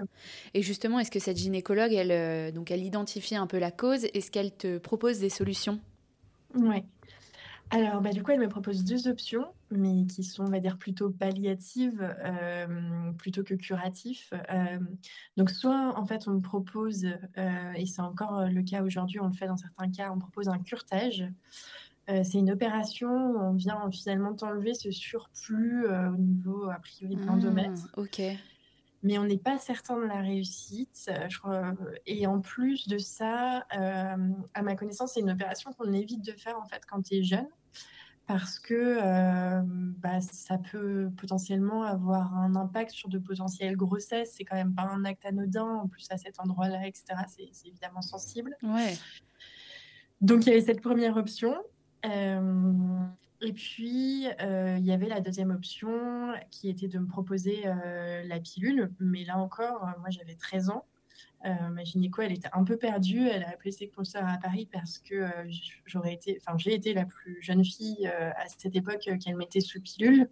Et 0.54 0.62
justement, 0.62 1.00
est-ce 1.00 1.12
que 1.12 1.20
cette 1.20 1.38
gynécologue, 1.38 1.94
elle, 1.94 2.12
euh, 2.12 2.52
donc, 2.52 2.72
elle 2.72 2.84
identifie 2.84 3.36
un 3.36 3.48
peu 3.48 3.58
la 3.58 3.72
cause? 3.72 4.06
Est-ce 4.14 4.32
qu'elle 4.32 4.52
te 4.52 4.78
propose 4.78 5.20
des 5.20 5.30
solutions? 5.30 5.80
Oui. 6.56 6.84
Alors, 7.70 8.02
bah, 8.02 8.12
du 8.12 8.22
coup, 8.22 8.32
elle 8.32 8.40
me 8.40 8.50
propose 8.50 8.84
deux 8.84 9.08
options, 9.08 9.48
mais 9.72 10.06
qui 10.06 10.24
sont, 10.24 10.44
on 10.44 10.50
va 10.50 10.60
dire, 10.60 10.78
plutôt 10.78 11.10
palliatives 11.10 12.16
euh, 12.24 13.12
plutôt 13.18 13.44
que 13.44 13.56
curatives. 13.56 14.30
Euh, 14.52 14.80
donc, 15.38 15.50
soit, 15.50 15.98
en 15.98 16.06
fait, 16.06 16.28
on 16.28 16.34
me 16.34 16.42
propose, 16.42 17.06
et 17.76 17.86
c'est 17.86 18.02
encore 18.02 18.46
le 18.46 18.62
cas 18.62 18.84
aujourd'hui, 18.84 19.20
on 19.20 19.28
le 19.28 19.34
fait 19.34 19.48
dans 19.48 19.58
certains 19.58 19.90
cas, 19.90 20.12
on 20.12 20.20
propose 20.20 20.50
un 20.50 20.60
curtage. 20.60 21.24
c'est 22.08 22.38
une 22.38 22.52
opération 22.52 23.10
où 23.10 23.40
on 23.40 23.54
vient 23.54 23.90
finalement 23.92 24.34
t'enlever 24.34 24.76
ce 24.76 24.92
surplus 24.92 25.88
au 25.88 26.18
niveau, 26.18 26.70
a 26.70 26.76
priori, 26.76 27.16
de 27.16 27.26
l'endomètre. 27.26 27.90
Ah, 27.98 28.02
ok 28.02 28.22
mais 29.04 29.18
on 29.18 29.26
n'est 29.26 29.38
pas 29.38 29.58
certain 29.58 29.98
de 29.98 30.06
la 30.06 30.22
réussite. 30.22 31.10
Euh, 31.10 31.28
je 31.30 31.38
crois. 31.38 31.74
Et 32.06 32.26
en 32.26 32.40
plus 32.40 32.88
de 32.88 32.98
ça, 32.98 33.68
euh, 33.78 34.16
à 34.54 34.62
ma 34.62 34.76
connaissance, 34.76 35.14
c'est 35.14 35.20
une 35.20 35.30
opération 35.30 35.74
qu'on 35.74 35.92
évite 35.92 36.26
de 36.26 36.32
faire 36.32 36.58
en 36.58 36.66
fait 36.66 36.84
quand 36.88 37.02
tu 37.02 37.16
es 37.16 37.24
jeune, 37.24 37.48
parce 38.26 38.60
que 38.60 38.74
euh, 38.74 39.62
bah, 39.66 40.22
ça 40.22 40.58
peut 40.58 41.10
potentiellement 41.18 41.84
avoir 41.84 42.36
un 42.38 42.56
impact 42.56 42.92
sur 42.92 43.10
de 43.10 43.20
potentielles 43.20 43.76
grossesses. 43.76 44.36
C'est 44.38 44.46
quand 44.46 44.56
même 44.56 44.74
pas 44.74 44.84
un 44.84 45.04
acte 45.04 45.26
anodin. 45.26 45.68
En 45.68 45.88
plus, 45.90 46.08
à 46.10 46.18
cet 46.18 46.40
endroit-là, 46.40 46.88
etc., 46.88 47.04
c'est 47.28 47.68
évidemment 47.68 48.02
sensible. 48.02 48.56
Ouais. 48.64 48.96
Donc, 50.22 50.46
il 50.46 50.50
y 50.50 50.52
avait 50.54 50.62
cette 50.62 50.82
première 50.82 51.18
option. 51.18 51.54
Et 53.46 53.52
puis, 53.52 54.28
euh, 54.42 54.78
il 54.80 54.86
y 54.86 54.94
avait 54.94 55.08
la 55.08 55.20
deuxième 55.20 55.52
option 55.52 56.34
qui 56.50 56.70
était 56.70 56.88
de 56.88 56.98
me 56.98 57.08
proposer 57.08 57.64
euh, 57.66 58.24
la 58.24 58.40
pilule. 58.40 58.90
Mais 59.00 59.26
là 59.26 59.38
encore, 59.38 59.84
euh, 59.84 60.00
moi, 60.00 60.10
j'avais 60.10 60.36
13 60.36 60.70
ans. 60.70 60.86
ma 61.44 61.84
gynéco, 61.84 62.22
elle 62.22 62.32
était 62.32 62.50
un 62.54 62.64
peu 62.64 62.78
perdue. 62.78 63.28
Elle 63.28 63.44
a 63.44 63.50
appelé 63.50 63.72
ses 63.72 63.90
consoeurs 63.90 64.28
à 64.28 64.38
Paris 64.38 64.70
parce 64.72 64.98
que 64.98 65.28
j'ai 66.58 66.74
été 66.74 66.94
la 66.94 67.06
plus 67.06 67.42
jeune 67.42 67.66
fille 67.66 68.08
à 68.08 68.48
cette 68.48 68.76
époque 68.78 69.10
qu'elle 69.20 69.36
mettait 69.36 69.60
sous 69.60 69.82
pilule. 69.82 70.30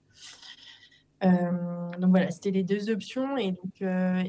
donc 1.22 2.10
voilà, 2.12 2.32
c'était 2.32 2.52
les 2.52 2.64
deux 2.64 2.90
options. 2.90 3.36
Et 3.36 3.52
donc, 3.52 3.82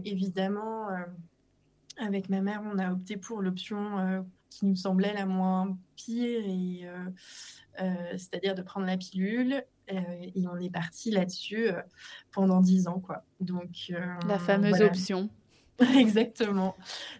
évidemment, 0.04 0.88
avec 1.98 2.28
ma 2.28 2.40
mère, 2.40 2.62
on 2.64 2.78
a 2.78 2.90
opté 2.90 3.16
pour 3.16 3.42
l'option 3.42 4.24
qui 4.52 4.66
nous 4.66 4.76
semblait 4.76 5.14
la 5.14 5.26
moins 5.26 5.78
pire 5.96 6.42
euh, 6.46 7.10
c'est-à-dire 7.78 8.54
de 8.54 8.62
prendre 8.62 8.86
la 8.86 8.96
pilule. 8.96 9.64
Euh, 9.90 10.00
et 10.34 10.46
on 10.46 10.58
est 10.58 10.70
parti 10.70 11.10
là-dessus 11.10 11.68
euh, 11.68 11.82
pendant 12.30 12.60
dix 12.60 12.86
ans, 12.86 13.00
quoi. 13.00 13.24
Donc 13.40 13.92
la 14.26 14.38
fameuse 14.38 14.80
option. 14.80 15.30
Exactement. 15.96 16.76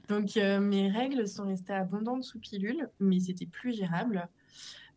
Donc 0.09 0.37
mes 0.37 0.91
règles 0.91 1.27
sont 1.27 1.47
restées 1.47 1.73
abondantes 1.73 2.25
sous 2.25 2.39
pilule, 2.39 2.89
mais 3.01 3.19
c'était 3.19 3.47
plus 3.47 3.75
gérable. 3.75 4.29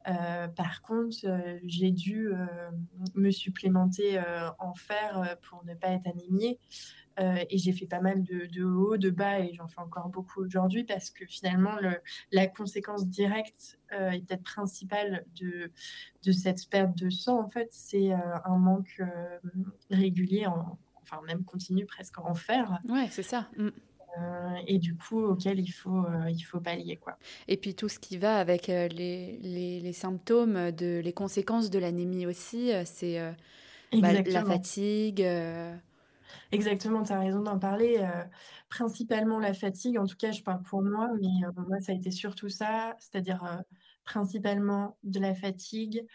par 0.04 0.82
contre, 0.84 1.18
j'ai 1.64 1.92
dû 1.92 2.30
me 3.16 3.32
supplémenter 3.32 4.22
en 4.60 4.74
fer 4.76 5.38
pour 5.42 5.66
ne 5.66 5.74
pas 5.74 5.88
être 5.88 6.08
anémiée. 6.08 6.60
Euh, 7.19 7.43
et 7.50 7.57
j'ai 7.57 7.72
fait 7.72 7.86
pas 7.86 8.01
mal 8.01 8.24
de, 8.24 8.45
de 8.45 8.63
hauts, 8.63 8.98
de 8.98 9.10
bas, 9.10 9.39
et 9.39 9.53
j'en 9.53 9.67
fais 9.67 9.79
encore 9.79 10.10
beaucoup 10.10 10.41
aujourd'hui 10.41 10.84
parce 10.84 11.10
que 11.10 11.25
finalement, 11.25 11.75
le, 11.81 11.98
la 12.31 12.48
conséquence 12.48 13.07
directe 13.07 13.79
euh, 13.93 14.12
et 14.12 14.22
peut-être 14.22 14.43
principale 14.43 15.25
de, 15.39 15.72
de 16.24 16.31
cette 16.31 16.69
perte 16.69 16.95
de 16.98 17.10
sang, 17.10 17.41
en 17.41 17.50
fait, 17.50 17.69
c'est 17.72 18.12
euh, 18.12 18.17
un 18.43 18.57
manque 18.57 19.01
régulier, 19.89 20.45
en, 20.45 20.77
enfin 21.01 21.22
même 21.25 21.43
continu 21.45 21.86
presque 21.86 22.19
en 22.19 22.34
fer. 22.34 22.79
Ouais, 22.89 23.07
c'est 23.10 23.24
ça. 23.24 23.48
Mm. 23.57 23.69
et 24.67 24.79
du 24.79 24.95
coup, 24.95 25.22
auquel 25.22 25.60
il 25.60 25.72
faut, 25.72 26.05
il 26.29 26.41
faut 26.41 26.60
pallier. 26.60 26.98
Quoi. 26.98 27.17
Et 27.48 27.55
puis 27.55 27.75
tout 27.75 27.89
ce 27.89 28.00
qui 28.00 28.17
va 28.17 28.39
avec 28.39 28.67
les, 28.67 28.88
les, 28.89 29.79
les, 29.79 29.93
symptômes, 29.93 30.72
de, 30.72 31.01
les 31.03 31.13
conséquences 31.13 31.69
de 31.69 31.79
l'anémie 31.79 32.25
aussi, 32.25 32.72
c'est 32.86 33.19
bah, 33.93 34.12
la 34.12 34.45
fatigue. 34.45 35.25
Exactement, 36.51 37.04
tu 37.04 37.12
as 37.12 37.20
raison 37.20 37.42
d'en 37.42 37.60
parler. 37.60 37.98
Euh, 38.00 38.24
principalement 38.70 39.39
la 39.39 39.54
fatigue, 39.54 39.98
en 39.98 40.06
tout 40.06 40.18
cas, 40.18 40.32
je 40.32 40.42
parle 40.42 40.62
pour 40.63 40.82
moi, 40.82 41.10
mais 41.22 41.46
euh, 41.46 41.51
moi, 41.68 41.80
ça 41.80 41.92
a 41.92 41.96
été 41.96 42.12
surtout 42.12 42.50
ça, 42.50 42.96
c'est-à-dire 43.00 43.44
euh, 43.44 43.58
principalement 44.04 44.98
de 45.04 45.20
la 45.20 45.36
fatigue, 45.36 46.06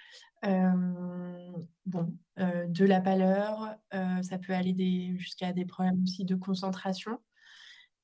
bon, 0.42 2.16
de 2.36 2.84
la 2.84 3.00
pâleur, 3.00 3.76
ça 4.22 4.38
peut 4.38 4.54
aller 4.54 5.16
jusqu'à 5.18 5.52
des 5.52 5.66
problèmes 5.66 6.02
aussi 6.04 6.24
de 6.24 6.34
concentration. 6.34 7.20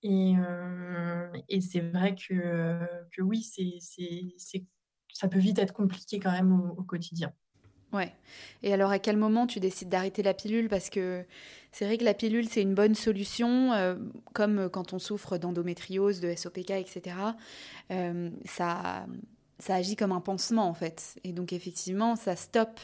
Et, 0.03 0.35
c'est 1.61 1.81
vrai 1.81 2.15
que, 2.15 2.79
que 3.13 3.23
oui, 3.23 3.43
c'est, 3.43 3.79
ça 5.13 5.29
peut 5.29 5.39
vite 5.39 5.59
être 5.59 5.73
compliqué 5.73 6.19
quand 6.19 6.33
même 6.33 6.53
au 6.53 6.83
quotidien. 6.83 7.33
Ouais. 7.93 8.13
Et 8.63 8.73
alors, 8.73 8.91
à 8.91 8.99
quel 8.99 9.17
moment 9.17 9.47
tu 9.47 9.61
décides 9.61 9.89
d'arrêter 9.89 10.23
la 10.23 10.35
pilule? 10.35 10.69
Parce 10.69 10.91
que 10.91 11.25
c'est 11.73 11.85
vrai 11.85 11.99
que 11.99 12.05
la 12.05 12.15
pilule, 12.15 12.49
c'est 12.49 12.63
une 12.63 12.75
bonne 12.75 12.95
solution, 12.95 13.73
euh, 13.73 13.97
comme 14.33 14.69
quand 14.71 14.93
on 14.93 14.99
souffre 14.99 15.39
d'endométriose, 15.39 16.21
de 16.21 16.35
SOPK, 16.35 16.71
etc. 16.71 17.17
Euh, 17.91 18.31
ça, 18.45 19.07
ça 19.59 19.75
agit 19.75 19.95
comme 19.95 20.13
un 20.13 20.21
pansement, 20.21 20.69
en 20.69 20.75
fait. 20.75 21.17
Et 21.23 21.33
donc, 21.33 21.53
effectivement, 21.53 22.17
ça 22.17 22.35
stoppe 22.35 22.81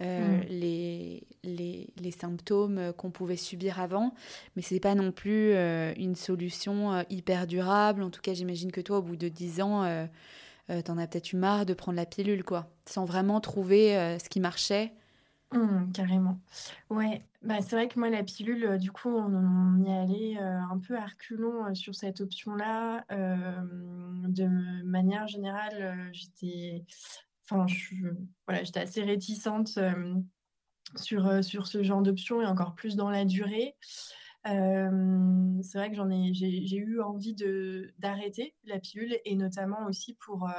euh, 0.00 0.38
mm. 0.38 0.44
les, 0.48 1.22
les, 1.44 1.88
les, 2.00 2.10
symptômes 2.10 2.92
qu'on 2.96 3.10
pouvait 3.10 3.36
subir 3.36 3.80
avant. 3.80 4.14
Mais 4.56 4.62
ce 4.62 4.74
n'est 4.74 4.80
pas 4.80 4.94
non 4.94 5.12
plus 5.12 5.54
une 5.96 6.16
solution 6.16 7.04
hyper 7.10 7.46
durable. 7.46 8.02
En 8.02 8.10
tout 8.10 8.22
cas, 8.22 8.34
j'imagine 8.34 8.72
que 8.72 8.80
toi, 8.80 8.98
au 8.98 9.02
bout 9.02 9.16
de 9.16 9.28
10 9.28 9.60
ans 9.62 10.06
t'en 10.84 10.98
as 10.98 11.06
peut-être 11.06 11.32
eu 11.32 11.36
marre 11.36 11.66
de 11.66 11.74
prendre 11.74 11.96
la 11.96 12.06
pilule, 12.06 12.44
quoi, 12.44 12.68
sans 12.86 13.04
vraiment 13.04 13.40
trouver 13.40 14.18
ce 14.22 14.28
qui 14.28 14.40
marchait. 14.40 14.92
Mmh, 15.52 15.92
carrément. 15.92 16.40
Ouais, 16.88 17.22
bah, 17.42 17.60
c'est 17.60 17.76
vrai 17.76 17.88
que 17.88 17.98
moi, 17.98 18.08
la 18.08 18.22
pilule, 18.22 18.78
du 18.78 18.90
coup, 18.90 19.10
on, 19.10 19.82
y 19.82 19.90
allait 19.90 20.38
un 20.38 20.78
peu 20.78 20.96
à 20.96 21.04
reculons 21.04 21.74
sur 21.74 21.94
cette 21.94 22.20
option-là. 22.20 23.04
de 23.10 24.84
manière 24.84 25.26
générale, 25.26 26.10
j'étais, 26.12 26.84
enfin, 27.44 27.66
voilà, 28.46 28.64
j'étais 28.64 28.80
assez 28.80 29.02
réticente 29.02 29.78
sur, 30.96 31.44
sur 31.44 31.66
ce 31.66 31.82
genre 31.82 32.02
d'option 32.02 32.40
et 32.40 32.46
encore 32.46 32.74
plus 32.74 32.96
dans 32.96 33.10
la 33.10 33.24
durée. 33.24 33.76
C'est 34.44 35.78
vrai 35.78 35.90
que 35.90 35.96
j'en 35.96 36.10
ai, 36.10 36.34
j'ai, 36.34 36.76
eu 36.76 37.00
envie 37.00 37.34
de 37.34 37.92
d'arrêter 37.98 38.54
la 38.64 38.78
pilule 38.78 39.16
et 39.24 39.36
notamment 39.36 39.86
aussi 39.86 40.14
pour 40.14 40.50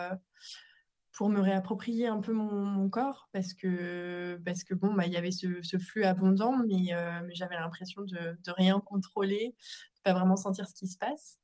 pour 1.12 1.30
me 1.30 1.40
réapproprier 1.40 2.08
un 2.08 2.22
peu 2.22 2.34
mon, 2.34 2.90
corps 2.90 3.30
parce 3.34 3.54
que 3.54 4.42
parce 4.46 4.64
que 4.64 4.74
bon 4.74 4.94
bah 4.94 5.06
il 5.06 5.14
y 5.14 5.18
avait 5.18 5.32
ce, 5.32 5.78
flux 5.78 6.04
abondant 6.06 6.58
mais, 6.68 6.94
mais 7.26 7.36
j'avais 7.36 7.56
l'impression 7.56 8.02
de, 8.04 8.38
de, 8.44 8.52
rien 8.52 8.80
contrôler, 8.80 9.56
de 9.98 10.02
pas 10.04 10.14
vraiment 10.14 10.38
sentir 10.38 10.68
ce 10.68 10.74
qui 10.74 10.88
se 10.88 10.98
passe. 10.98 11.40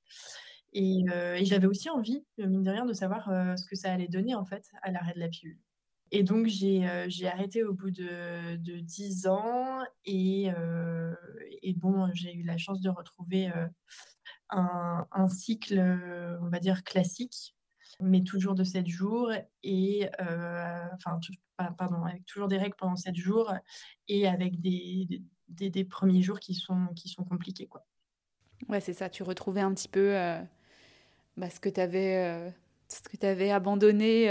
Et, 0.74 1.04
et 1.36 1.46
j'avais 1.46 1.68
aussi 1.68 1.90
envie, 1.90 2.26
mine 2.38 2.64
de 2.64 2.72
rien, 2.72 2.86
de 2.86 2.94
savoir 2.94 3.26
ce 3.58 3.66
que 3.66 3.76
ça 3.76 3.92
allait 3.92 4.08
donner 4.08 4.36
en 4.36 4.46
fait 4.46 4.66
à 4.82 4.92
l'arrêt 4.92 5.14
de 5.14 5.20
la 5.20 5.30
pilule. 5.30 5.60
Et 6.12 6.24
donc, 6.24 6.48
j'ai 6.48 6.86
arrêté 7.28 7.64
au 7.64 7.74
bout 7.74 7.92
de, 7.92 8.56
de 8.56 8.80
10 8.80 9.28
ans. 9.28 9.80
Et, 10.06 10.50
et 11.62 11.74
bon, 11.74 12.10
j'ai 12.14 12.34
eu 12.34 12.44
la 12.44 12.58
chance 12.58 12.82
de 12.82 12.90
retrouver 12.90 13.52
un, 14.50 15.08
un, 15.12 15.28
cycle, 15.28 15.80
on 16.42 16.48
va 16.50 16.60
dire, 16.60 16.84
classique, 16.84 17.56
mais 18.00 18.24
toujours 18.24 18.56
de 18.56 18.64
7 18.64 18.88
jours. 18.88 19.32
Et, 19.64 20.10
enfin, 20.20 21.20
pardon, 21.78 22.04
avec 22.04 22.26
toujours 22.26 22.48
des 22.48 22.58
règles 22.58 22.76
pendant 22.76 22.96
7 22.96 23.16
jours 23.16 23.54
et 24.08 24.28
avec 24.28 24.60
des, 24.60 25.22
des, 25.50 25.84
premiers 25.84 26.22
jours 26.22 26.40
qui 26.40 26.54
sont, 26.54 26.88
qui 26.96 27.10
sont 27.10 27.24
compliqués. 27.24 27.68
Quoi. 27.68 27.86
Ouais, 28.68 28.80
c'est 28.80 28.94
ça. 28.94 29.10
Tu 29.10 29.24
retrouvais 29.24 29.62
un 29.62 29.74
petit 29.74 29.88
peu 29.88 30.16
bah, 31.38 31.50
ce 31.50 31.60
que 31.60 31.70
tu 31.70 31.80
ce 31.80 33.26
avais 33.26 33.52
abandonné 33.52 34.30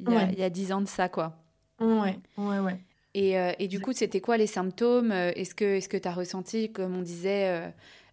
il 0.00 0.38
y, 0.38 0.42
a, 0.42 0.50
dix 0.50 0.72
ans 0.72 0.80
de 0.80 0.88
ça, 0.88 1.08
quoi. 1.08 1.36
Ouais, 1.80 2.18
ouais, 2.36 2.58
ouais. 2.58 2.80
Et, 3.14 3.38
euh, 3.38 3.52
et 3.58 3.68
du 3.68 3.80
coup, 3.80 3.92
c'était 3.92 4.20
quoi 4.20 4.36
les 4.36 4.46
symptômes 4.46 5.12
Est-ce 5.12 5.54
que 5.54 5.96
tu 5.96 6.08
as 6.08 6.12
ressenti, 6.12 6.70
comme 6.70 6.96
on 6.96 7.02
disait, 7.02 7.48
euh, 7.48 7.68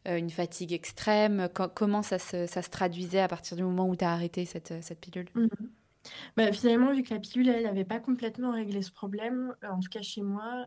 euh, 0.08 0.18
une 0.18 0.30
fatigue 0.30 0.74
extrême 0.74 1.50
Comment 1.76 2.02
ça 2.02 2.18
se, 2.18 2.48
ça 2.48 2.62
se, 2.62 2.70
traduisait 2.70 3.20
à 3.20 3.28
partir 3.28 3.58
du 3.58 3.64
moment 3.64 3.88
où 3.88 3.96
tu 3.96 4.06
as 4.06 4.12
arrêté 4.12 4.46
cette, 4.46 4.74
cette 4.82 5.00
pilule? 5.00 5.28
Mmh 5.36 5.48
bah, 6.38 6.52
Finalement, 6.52 6.94
vu 6.94 7.02
que 7.04 7.14
la 7.14 7.20
pilule, 7.20 7.50
elle 7.50 7.64
n'avait 7.64 7.86
pas 7.86 8.00
complètement 8.00 8.52
réglé 8.52 8.82
ce 8.84 8.92
problème, 8.92 9.56
en 9.68 9.80
tout 9.80 9.90
cas 9.90 10.02
chez 10.04 10.22
moi, 10.22 10.66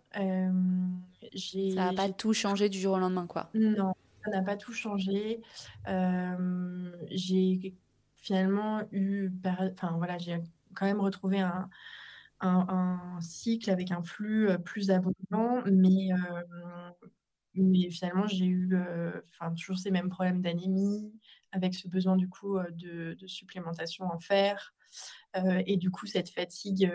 j'ai... 1.32 1.70
Ça 1.75 1.87
n'a 1.87 1.92
pas 1.92 2.08
tout 2.08 2.32
changé 2.32 2.68
du 2.68 2.78
jour 2.78 2.94
au 2.94 2.98
lendemain, 2.98 3.26
quoi. 3.26 3.48
Non, 3.54 3.94
ça 4.25 4.30
n'a 4.30 4.42
pas 4.42 4.56
tout 4.56 4.72
changé. 4.72 5.40
j'ai 7.10 7.75
finalement 8.16 8.82
eu... 8.92 9.30
Enfin, 9.44 9.94
voilà, 9.96 10.18
j'ai 10.18 10.40
quand 10.78 10.87
même 10.87 11.00
retrouver 11.00 11.40
un, 11.40 11.68
un, 12.40 13.18
cycle 13.20 13.70
avec 13.70 13.90
un 13.90 14.02
flux 14.02 14.49
euh, 14.49 14.58
plus 14.58 14.90
abondant, 14.90 15.62
mais, 15.66 16.12
euh, 16.12 16.90
mais 17.54 17.90
finalement, 17.90 18.26
j'ai 18.26 18.47
eu 18.47 18.70
euh, 18.75 19.20
enfin, 19.28 19.52
toujours 19.54 19.78
ces 19.78 19.90
mêmes 19.90 20.08
problèmes 20.08 20.40
d'anémie, 20.40 21.12
avec 21.52 21.75
ce 21.75 21.88
besoin 21.88 22.16
du 22.16 22.28
coup 22.28 22.58
de, 22.73 23.14
de 23.14 23.26
supplémentation 23.26 24.04
en 24.06 24.18
fer, 24.18 24.75
et 25.66 25.76
du 25.76 25.90
coup 25.90 26.06
cette 26.06 26.30
fatigue 26.30 26.90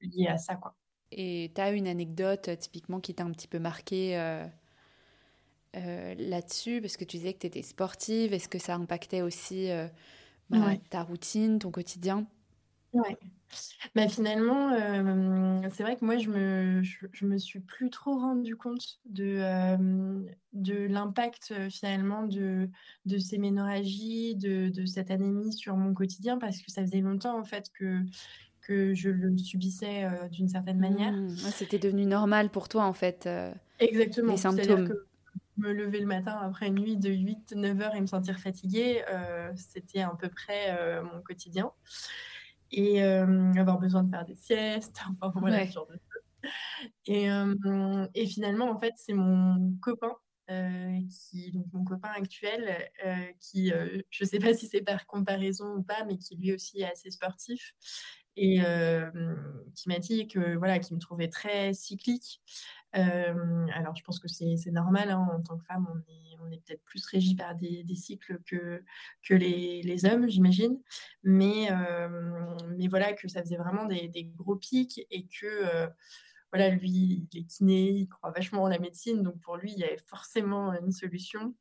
liée 0.00 0.28
à 0.28 0.38
ça. 0.38 0.56
Quoi. 0.56 0.76
Et 1.10 1.52
tu 1.54 1.60
as 1.60 1.70
une 1.70 1.86
anecdote 1.86 2.50
typiquement 2.58 2.98
qui 2.98 3.14
t'a 3.14 3.24
un 3.24 3.30
petit 3.30 3.46
peu 3.46 3.58
marqué 3.58 4.16
là-dessus, 5.74 6.80
parce 6.80 6.96
que 6.96 7.04
tu 7.04 7.18
disais 7.18 7.34
que 7.34 7.38
tu 7.38 7.46
étais 7.46 7.62
sportive, 7.62 8.32
est-ce 8.32 8.48
que 8.48 8.58
ça 8.58 8.74
impactait 8.74 9.22
aussi 9.22 9.68
bah, 10.50 10.76
ta 10.90 11.02
routine, 11.02 11.60
ton 11.60 11.70
quotidien? 11.70 12.26
Ouais. 12.94 13.18
Bah, 13.94 14.08
finalement, 14.08 14.70
c'est 15.70 15.82
vrai 15.82 15.96
que 15.96 16.04
moi, 16.04 16.16
je 16.16 16.28
me, 16.28 16.82
je, 16.82 17.26
me 17.26 17.38
suis 17.38 17.60
plus 17.60 17.90
trop 17.90 18.18
rendu 18.18 18.56
compte 18.56 18.98
de, 19.04 19.38
de 20.52 20.86
l'impact 20.86 21.54
finalement 21.70 22.24
de, 22.24 22.68
de 23.06 23.18
ces 23.18 23.38
ménorragies, 23.38 24.34
de, 24.34 24.70
de 24.70 24.86
cette 24.86 25.10
anémie 25.10 25.52
sur 25.52 25.76
mon 25.76 25.94
quotidien, 25.94 26.38
parce 26.38 26.60
que 26.62 26.70
ça 26.72 26.82
faisait 26.82 27.00
longtemps 27.00 27.38
en 27.38 27.44
fait 27.44 27.70
que, 27.78 28.00
que 28.62 28.94
je 28.94 29.10
le 29.10 29.36
subissais 29.38 30.08
d'une 30.32 30.48
certaine 30.48 30.78
manière. 30.78 31.12
Mmh. 31.12 31.36
c'était 31.36 31.78
devenu 31.78 32.06
normal 32.06 32.50
pour 32.50 32.68
toi 32.68 32.84
en 32.84 32.94
fait. 32.94 33.28
Exactement. 33.78 34.32
Les 34.32 34.38
symptômes. 34.38 34.88
Que 34.88 35.06
me 35.56 35.72
lever 35.72 36.00
le 36.00 36.06
matin 36.06 36.36
après 36.42 36.66
une 36.66 36.80
nuit 36.80 36.96
de 36.96 37.10
8-9 37.10 37.80
heures 37.80 37.94
et 37.94 38.00
me 38.00 38.06
sentir 38.06 38.40
fatiguée, 38.40 39.04
c'était 39.54 40.00
à 40.00 40.12
peu 40.18 40.28
près 40.28 40.76
mon 41.02 41.22
quotidien 41.22 41.70
et 42.74 43.02
euh, 43.02 43.52
avoir 43.54 43.78
besoin 43.78 44.02
de 44.02 44.10
faire 44.10 44.24
des 44.24 44.34
siestes, 44.34 45.00
enfin 45.20 45.40
voilà, 45.40 45.66
ce 45.66 45.72
genre 45.72 45.86
de 45.86 45.94
choses. 45.94 46.50
Et, 47.06 47.30
euh, 47.30 48.06
et, 48.14 48.26
finalement, 48.26 48.70
en 48.70 48.78
fait, 48.78 48.92
c'est 48.96 49.14
mon 49.14 49.76
copain, 49.80 50.12
euh, 50.50 50.98
qui, 51.08 51.52
donc 51.52 51.66
mon 51.72 51.84
copain 51.84 52.10
actuel, 52.16 52.90
qui, 53.40 53.72
je 54.10 54.24
ne 54.24 54.28
sais 54.28 54.38
pas 54.38 54.52
si 54.52 54.66
c'est 54.66 54.82
par 54.82 55.06
comparaison 55.06 55.76
ou 55.76 55.82
pas, 55.82 56.04
mais 56.04 56.18
qui 56.18 56.36
lui 56.36 56.52
aussi 56.52 56.82
est 56.82 56.90
assez 56.90 57.10
sportif 57.10 57.74
et 58.36 58.58
qui 59.74 59.88
m'a 59.88 59.98
dit 60.00 60.26
que 60.26 60.56
voilà, 60.56 60.80
qui 60.80 60.92
me 60.92 60.98
trouvait 60.98 61.28
très 61.28 61.72
cyclique. 61.72 62.42
Alors, 62.94 63.96
je 63.96 64.02
pense 64.04 64.20
que 64.20 64.28
c'est 64.28 64.70
normal 64.70 65.10
hein, 65.10 65.28
en 65.32 65.42
tant 65.42 65.58
que 65.58 65.64
femme, 65.64 65.86
on 66.40 66.50
est 66.50 66.62
peut-être 66.64 66.84
plus 66.84 67.04
régi 67.06 67.34
par 67.34 67.54
des, 67.54 67.84
cycles 67.94 68.40
que, 68.46 68.84
les, 69.30 70.04
hommes, 70.04 70.28
j'imagine. 70.28 70.80
Mais, 71.22 71.68
voilà, 72.88 73.12
que 73.12 73.28
ça 73.28 73.42
faisait 73.42 73.56
vraiment 73.56 73.86
des, 73.86 74.32
gros 74.36 74.56
pics 74.56 75.00
et 75.10 75.26
que 75.26 75.88
voilà, 76.52 76.70
lui, 76.70 77.26
il 77.32 77.40
est 77.40 77.46
kiné, 77.46 77.90
il 77.90 78.08
croit 78.08 78.30
vachement 78.30 78.62
en 78.62 78.68
la 78.68 78.78
médecine. 78.78 79.22
Donc 79.22 79.40
pour 79.40 79.56
lui, 79.56 79.72
il 79.72 79.78
y 79.78 79.84
avait 79.84 79.98
forcément 79.98 80.72
une 80.74 80.92
solution. 80.92 81.54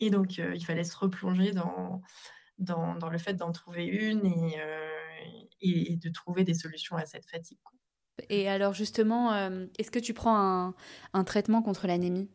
Et 0.00 0.10
donc, 0.10 0.36
il 0.38 0.64
fallait 0.64 0.84
se 0.84 0.96
replonger 0.96 1.52
dans, 1.52 2.02
le 2.58 3.18
fait 3.18 3.34
d'en 3.34 3.52
trouver 3.52 3.86
une 3.86 4.26
et, 5.60 5.96
de 5.96 6.08
trouver 6.10 6.44
des 6.44 6.54
solutions 6.54 6.96
à 6.96 7.06
cette 7.06 7.24
fatigue. 7.24 7.58
Et 8.28 8.48
alors 8.48 8.74
justement, 8.74 9.34
est-ce 9.78 9.90
que 9.90 9.98
tu 9.98 10.14
prends 10.14 10.36
un, 10.36 10.74
un 11.12 11.24
traitement 11.24 11.62
contre 11.62 11.86
l'anémie? 11.86 12.28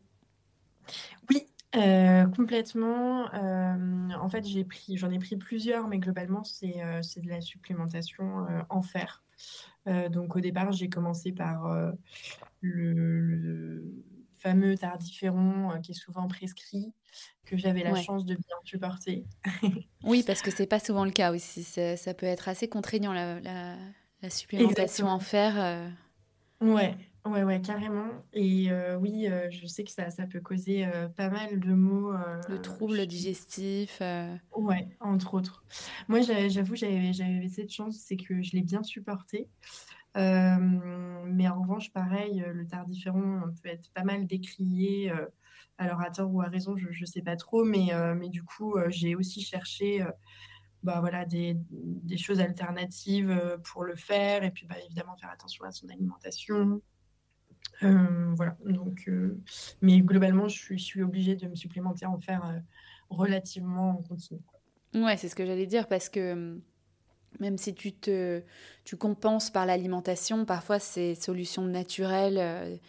Oui, 1.30 1.46
euh, 1.76 2.26
complètement. 2.26 3.32
Euh, 3.34 4.10
en 4.20 4.28
fait, 4.28 4.46
j'ai 4.46 4.64
pris, 4.64 4.96
j'en 4.96 5.10
ai 5.10 5.18
pris 5.18 5.36
plusieurs, 5.36 5.88
mais 5.88 5.98
globalement, 5.98 6.44
c'est 6.44 6.82
euh, 6.82 7.00
de 7.00 7.28
la 7.28 7.40
supplémentation 7.40 8.46
en 8.68 8.82
fer. 8.82 9.24
donc, 10.10 10.36
au 10.36 10.40
départ, 10.40 10.72
j'ai 10.72 10.88
commencé 10.88 11.32
par 11.32 11.92
le, 12.60 13.84
fameux 14.36 14.76
tardiféron 14.76 15.80
qui 15.82 15.92
est 15.92 15.94
souvent 15.94 16.28
prescrit, 16.28 16.92
que 17.46 17.56
j'avais 17.56 17.82
la 17.82 17.94
chance 17.94 18.24
de 18.24 18.34
bien 18.34 18.56
supporter. 18.64 19.24
oui, 20.04 20.22
parce 20.26 20.42
que 20.42 20.50
c'est 20.50 20.66
pas 20.66 20.80
souvent 20.80 21.04
le 21.04 21.10
cas 21.10 21.32
aussi. 21.32 21.64
Ça 21.64 22.14
peut 22.14 22.26
être 22.26 22.48
assez 22.48 22.68
contraignant 22.68 23.12
la, 23.12 23.40
la 23.40 23.76
supplémentation 24.30 25.06
en 25.06 25.18
fer. 25.18 25.92
Ouais, 26.60 26.96
Ouais, 27.26 27.42
ouais, 27.42 27.62
carrément. 27.62 28.10
Et 28.34 28.70
euh, 28.70 28.98
oui, 28.98 29.26
euh, 29.28 29.50
je 29.50 29.66
sais 29.66 29.82
que 29.82 29.90
ça, 29.90 30.10
ça 30.10 30.26
peut 30.26 30.40
causer 30.40 30.84
euh, 30.84 31.08
pas 31.08 31.30
mal 31.30 31.58
de 31.58 31.72
maux. 31.72 32.12
Le 32.48 32.60
trouble 32.60 33.06
digestif. 33.06 34.02
Ouais, 34.54 34.88
entre 35.00 35.32
autres. 35.32 35.64
Moi, 36.08 36.20
j'avoue, 36.20 36.76
j'avais 36.76 37.48
cette 37.48 37.72
chance, 37.72 37.96
c'est 37.96 38.16
que 38.16 38.42
je 38.42 38.52
l'ai 38.52 38.60
bien 38.60 38.82
supporté. 38.82 39.48
mais 40.14 41.48
en 41.48 41.62
revanche, 41.62 41.92
pareil, 41.92 42.44
le 42.46 42.66
tardiféron 42.66 43.40
peut 43.62 43.70
être 43.70 43.90
pas 43.94 44.04
mal 44.04 44.26
décrié. 44.26 45.10
alors, 45.78 46.02
à 46.02 46.10
tort 46.10 46.30
ou 46.30 46.42
à 46.42 46.48
raison, 46.48 46.76
je 46.76 46.88
ne 46.88 47.06
sais 47.06 47.22
pas 47.22 47.36
trop. 47.36 47.64
Mais, 47.64 47.88
mais 48.16 48.28
du 48.28 48.42
coup, 48.42 48.76
j'ai 48.88 49.14
aussi 49.14 49.40
cherché 49.40 50.04
bah, 50.84 51.00
voilà, 51.00 51.24
des, 51.24 51.56
des, 51.70 52.16
choses 52.16 52.40
alternatives 52.40 53.58
pour 53.64 53.84
le 53.84 53.96
faire. 53.96 54.44
Et 54.44 54.50
puis, 54.50 54.66
bah, 54.66 54.76
évidemment, 54.84 55.16
faire 55.16 55.30
attention 55.30 55.64
à 55.64 55.72
son 55.72 55.88
alimentation. 55.88 56.80
Euh, 57.82 58.32
voilà, 58.34 58.56
donc, 58.64 59.04
euh, 59.08 59.38
mais 59.82 60.00
globalement, 60.00 60.48
je 60.48 60.76
suis, 60.76 61.02
obligée 61.02 61.34
de 61.34 61.48
me 61.48 61.54
supplémenter 61.54 62.06
en 62.06 62.18
faire 62.18 62.44
euh, 62.46 62.58
relativement 63.10 63.90
en 63.90 64.02
continu. 64.02 64.40
Ouais, 64.94 65.16
c'est 65.16 65.28
ce 65.28 65.34
que 65.34 65.44
j'allais 65.44 65.66
dire 65.66 65.88
parce 65.88 66.08
que 66.08 66.56
même 67.40 67.58
si 67.58 67.74
tu 67.74 67.92
te 67.92 68.42
tu 68.84 68.96
compenses 68.96 69.50
par 69.50 69.66
l'alimentation, 69.66 70.44
parfois 70.44 70.78
ces 70.78 71.16
solutions 71.16 71.64
naturelles. 71.64 72.80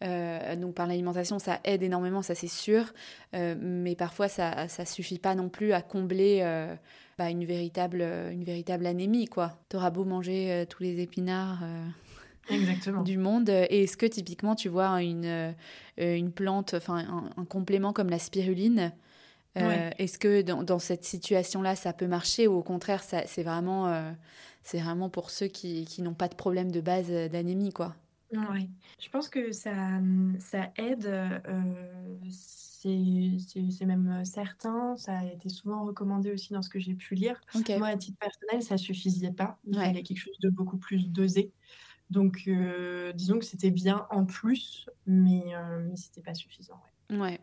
donc 0.00 0.74
par 0.74 0.86
l'alimentation, 0.86 1.38
ça 1.38 1.60
aide 1.64 1.82
énormément, 1.82 2.22
ça 2.22 2.34
c'est 2.34 2.48
sûr, 2.48 2.94
mais 3.34 3.94
parfois 3.94 4.28
ça 4.28 4.68
ça 4.68 4.86
suffit 4.86 5.18
pas 5.18 5.34
non 5.34 5.50
plus 5.50 5.74
à 5.74 5.82
combler 5.82 6.40
bah, 7.24 7.30
une, 7.30 7.44
véritable, 7.44 8.02
une 8.32 8.44
véritable 8.44 8.86
anémie, 8.86 9.26
quoi. 9.26 9.58
T'auras 9.68 9.90
beau 9.90 10.04
manger 10.04 10.64
tous 10.68 10.82
les 10.82 11.00
épinards. 11.00 11.62
Exactement. 12.48 13.02
du 13.04 13.18
monde. 13.18 13.48
Et 13.48 13.84
est-ce 13.84 13.96
que 13.96 14.06
typiquement 14.06 14.54
tu 14.54 14.68
vois 14.68 15.02
une, 15.02 15.54
une 15.98 16.32
plante, 16.32 16.74
enfin 16.74 17.28
un, 17.36 17.44
complément 17.44 17.92
comme 17.92 18.10
la 18.10 18.18
spiruline, 18.18 18.92
est-ce 19.54 20.18
que 20.18 20.42
dans, 20.42 20.62
dans 20.62 20.78
cette 20.78 21.04
situation-là 21.04 21.76
ça 21.76 21.92
peut 21.92 22.06
marcher 22.06 22.46
ou 22.46 22.54
au 22.54 22.62
contraire 22.62 23.02
c'est 23.02 23.42
vraiment, 23.42 23.92
c'est 24.62 24.80
vraiment 24.80 25.10
pour 25.10 25.30
ceux 25.30 25.48
qui, 25.48 25.84
qui 25.84 26.02
n'ont 26.02 26.14
pas 26.14 26.28
de 26.28 26.34
problème 26.34 26.72
de 26.72 26.80
base 26.80 27.08
d'anémie 27.08 27.72
quoi? 27.72 27.94
Oui, 28.32 28.70
je 29.00 29.08
pense 29.08 29.28
que 29.28 29.50
ça, 29.52 29.72
ça 30.38 30.70
aide. 30.76 31.06
Euh, 31.06 31.38
c'est 32.82 33.86
même 33.86 34.24
certain. 34.24 34.96
Ça 34.96 35.18
a 35.18 35.24
été 35.24 35.48
souvent 35.48 35.84
recommandé 35.84 36.32
aussi 36.32 36.52
dans 36.52 36.62
ce 36.62 36.70
que 36.70 36.78
j'ai 36.78 36.94
pu 36.94 37.14
lire. 37.14 37.40
Moi, 37.78 37.88
à 37.88 37.96
titre 37.96 38.18
personnel, 38.18 38.62
ça 38.62 38.78
suffisait 38.78 39.32
pas. 39.32 39.58
Il 39.66 39.76
fallait 39.76 40.02
quelque 40.02 40.18
chose 40.18 40.38
de 40.40 40.48
beaucoup 40.48 40.78
plus 40.78 41.08
dosé. 41.08 41.52
Donc, 42.08 42.42
euh, 42.48 43.12
disons 43.12 43.38
que 43.38 43.44
c'était 43.44 43.70
bien 43.70 44.06
en 44.10 44.24
plus, 44.24 44.88
mais, 45.06 45.42
euh, 45.54 45.86
mais 45.88 45.96
c'était 45.96 46.22
pas 46.22 46.34
suffisant. 46.34 46.80
Ouais. 47.10 47.38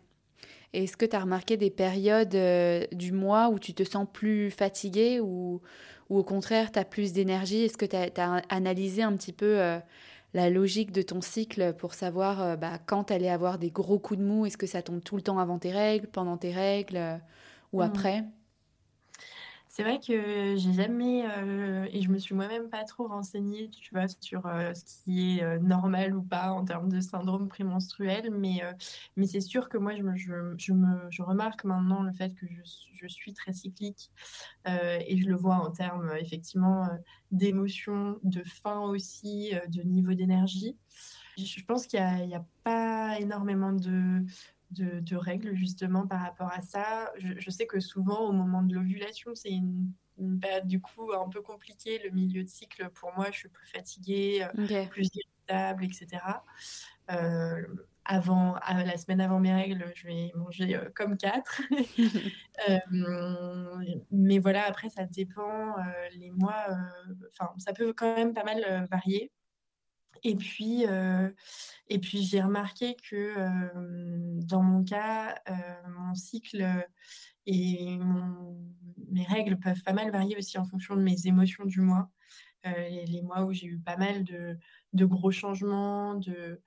Est-ce 0.74 0.98
que 0.98 1.06
tu 1.06 1.16
as 1.16 1.22
remarqué 1.22 1.56
des 1.56 1.70
périodes 1.70 2.38
du 2.92 3.12
mois 3.14 3.50
où 3.50 3.60
tu 3.60 3.74
te 3.74 3.84
sens 3.84 4.06
plus 4.12 4.52
fatiguée 4.52 5.22
ou, 5.22 5.62
ou 6.10 6.18
au 6.18 6.24
contraire, 6.24 6.72
tu 6.72 6.80
as 6.80 6.86
plus 6.86 7.14
d'énergie? 7.14 7.64
Est-ce 7.64 7.78
que 7.78 7.86
tu 7.86 7.96
as, 7.96 8.10
as, 8.18 8.42
analysé 8.50 9.04
un 9.04 9.16
petit 9.16 9.32
peu 9.32 9.80
la 10.34 10.50
logique 10.50 10.92
de 10.92 11.02
ton 11.02 11.22
cycle 11.22 11.74
pour 11.74 11.94
savoir 11.94 12.42
euh, 12.42 12.56
bah, 12.56 12.80
quand 12.86 13.12
allait 13.12 13.30
avoir 13.30 13.58
des 13.58 13.72
gros 13.72 14.00
coups 14.00 14.20
de 14.20 14.26
mou. 14.26 14.46
Est-ce 14.46 14.58
que 14.58 14.68
ça 14.68 14.82
tombe 14.82 15.04
tout 15.04 15.16
le 15.16 15.22
temps 15.22 15.40
avant 15.40 15.60
tes 15.60 15.72
règles, 15.72 16.08
pendant 16.08 16.38
tes 16.38 16.52
règles 16.52 16.98
euh, 16.98 17.18
ou 17.74 17.80
mmh. 17.80 17.86
après? 17.86 18.24
C'est 19.78 19.84
vrai 19.84 20.00
que 20.00 20.56
j'ai 20.56 20.74
jamais, 20.74 21.24
euh, 21.30 21.86
et 21.92 22.02
je 22.02 22.10
me 22.10 22.18
suis 22.18 22.34
moi-même 22.34 22.68
pas 22.68 22.84
trop 22.84 23.08
renseignée, 23.08 23.70
tu 23.70 23.94
vois, 23.94 24.08
sur 24.08 24.48
euh, 24.48 24.74
ce 24.74 24.84
qui 24.84 25.38
est 25.38 25.44
euh, 25.44 25.60
normal 25.60 26.16
ou 26.16 26.24
pas 26.24 26.50
en 26.50 26.66
termes 26.66 26.90
de 26.90 27.00
syndrome 27.00 27.48
prémenstruel, 27.48 28.32
mais, 28.32 28.64
mais 29.18 29.28
c'est 29.28 29.40
sûr 29.40 29.70
que 29.70 29.78
moi, 29.78 29.96
je, 29.96 30.02
me, 30.02 30.16
je, 30.58 30.74
me, 30.74 31.12
je 31.12 31.22
remarque 31.22 31.64
maintenant 31.64 32.02
le 32.02 32.12
fait 32.12 32.34
que 32.34 32.48
je, 32.48 32.62
je 32.92 33.08
suis 33.08 33.34
très 33.34 33.54
cyclique 33.54 34.10
et 34.66 35.18
je 35.22 35.28
le 35.28 35.36
vois 35.36 35.58
en 35.58 35.70
termes 35.70 36.12
effectivement 36.20 36.88
d'émotions, 37.32 38.18
de 38.24 38.42
faim 38.42 38.80
aussi, 38.80 39.54
de 39.68 39.84
niveau 39.84 40.16
d'énergie. 40.16 40.76
Je 41.38 41.64
pense 41.64 41.86
qu'il 41.86 42.04
n'y 42.26 42.36
a, 42.36 42.46
pas 42.64 43.20
énormément 43.20 43.74
de, 43.74 44.26
de, 44.72 45.16
règles 45.16 45.56
justement 45.56 46.08
par 46.08 46.22
rapport 46.22 46.52
à 46.52 46.62
ça. 46.62 47.12
Je, 47.18 47.50
sais 47.50 47.68
que 47.68 47.80
souvent 47.80 48.28
au 48.28 48.32
moment 48.32 48.62
de 48.62 48.74
l'ovulation, 48.74 49.36
c'est 49.36 49.52
une, 49.52 49.92
période 50.42 50.66
du 50.66 50.82
coup 50.82 51.12
un 51.14 51.30
peu 51.30 51.42
compliquée, 51.42 52.02
le 52.04 52.10
milieu 52.10 52.44
de 52.44 52.50
cycle. 52.50 52.90
Pour 52.90 53.14
moi, 53.16 53.28
je 53.32 53.38
suis 53.38 53.50
plus 53.50 53.68
fatiguée, 53.68 54.48
euh, 54.58 54.86
plus 54.88 55.10
irritable, 55.14 55.86
etc. 55.86 56.08
Euh, 57.12 57.62
avant, 58.04 58.56
la 58.68 58.98
semaine 58.98 59.22
avant 59.22 59.40
mes 59.40 59.54
règles, 59.54 59.92
je 59.94 60.08
vais 60.08 60.32
manger 60.34 60.76
euh, 60.76 60.90
comme 60.96 61.18
quatre. 61.18 61.62
mais 64.12 64.40
voilà, 64.40 64.66
après, 64.66 64.90
ça 64.90 65.06
dépend. 65.06 65.76
les 66.16 66.32
mois, 66.32 66.66
enfin, 67.32 67.52
ça 67.60 67.74
peut 67.74 67.94
quand 67.94 68.16
même 68.16 68.34
pas 68.34 68.44
mal 68.44 68.88
varier. 68.90 69.32
Et 70.24 70.36
puis, 70.36 70.86
euh, 70.88 71.30
et 71.88 72.00
puis 72.00 72.24
j'ai 72.24 72.42
remarqué 72.42 72.96
que 73.10 73.16
euh, 73.16 74.40
dans 74.44 74.64
mon 74.64 74.84
cas, 74.84 75.40
euh, 75.50 75.54
mon 75.90 76.14
cycle 76.16 76.86
et 77.46 77.98
mes 79.10 79.24
règles 79.24 79.58
peuvent 79.58 79.82
pas 79.84 79.94
mal 79.94 80.12
varier 80.12 80.38
aussi 80.38 80.58
en 80.58 80.66
fonction 80.66 80.96
de 80.96 81.02
mes 81.02 81.28
émotions 81.28 81.66
du 81.66 81.82
mois. 81.82 82.10
les 82.66 83.22
mois 83.22 83.44
où 83.46 83.54
j'ai 83.54 83.68
eu 83.68 83.80
pas 83.80 83.96
mal 83.98 84.24
de, 84.26 85.06
gros 85.06 85.32
changements, 85.32 86.16
de, 86.16 86.62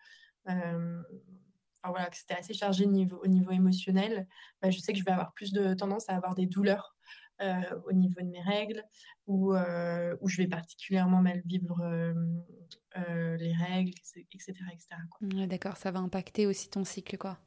voilà, 0.46 2.06
que 2.10 2.16
c'était 2.16 2.34
assez 2.34 2.54
chargé 2.54 2.86
au 2.86 3.26
niveau 3.26 3.50
émotionnel, 3.50 4.26
bah, 4.62 4.70
je 4.70 4.78
sais 4.78 4.92
que 4.92 4.98
je 4.98 5.04
vais 5.04 5.12
avoir 5.12 5.34
plus 5.34 5.52
de 5.52 5.74
tendance 5.74 6.08
à 6.08 6.16
avoir 6.16 6.34
des 6.34 6.46
douleurs 6.46 6.96
au 7.87 7.92
niveau 7.92 8.20
de 8.20 8.26
mes 8.26 8.42
règles, 8.42 8.83
ou 9.26 9.55
où 9.55 10.29
je 10.29 10.37
vais 10.37 10.48
particulièrement 10.48 11.22
mal 11.22 11.42
vivre 11.44 11.81
euh, 12.98 13.37
les 13.37 13.53
règles, 13.53 13.92
etc. 14.33 14.53
etc. 14.72 15.46
D'accord, 15.46 15.76
ça 15.76 15.92
va 15.92 16.00
impacter 16.00 16.46
aussi 16.48 16.68
ton 16.68 16.85
cycle, 16.85 17.16
quoi. 17.18 17.38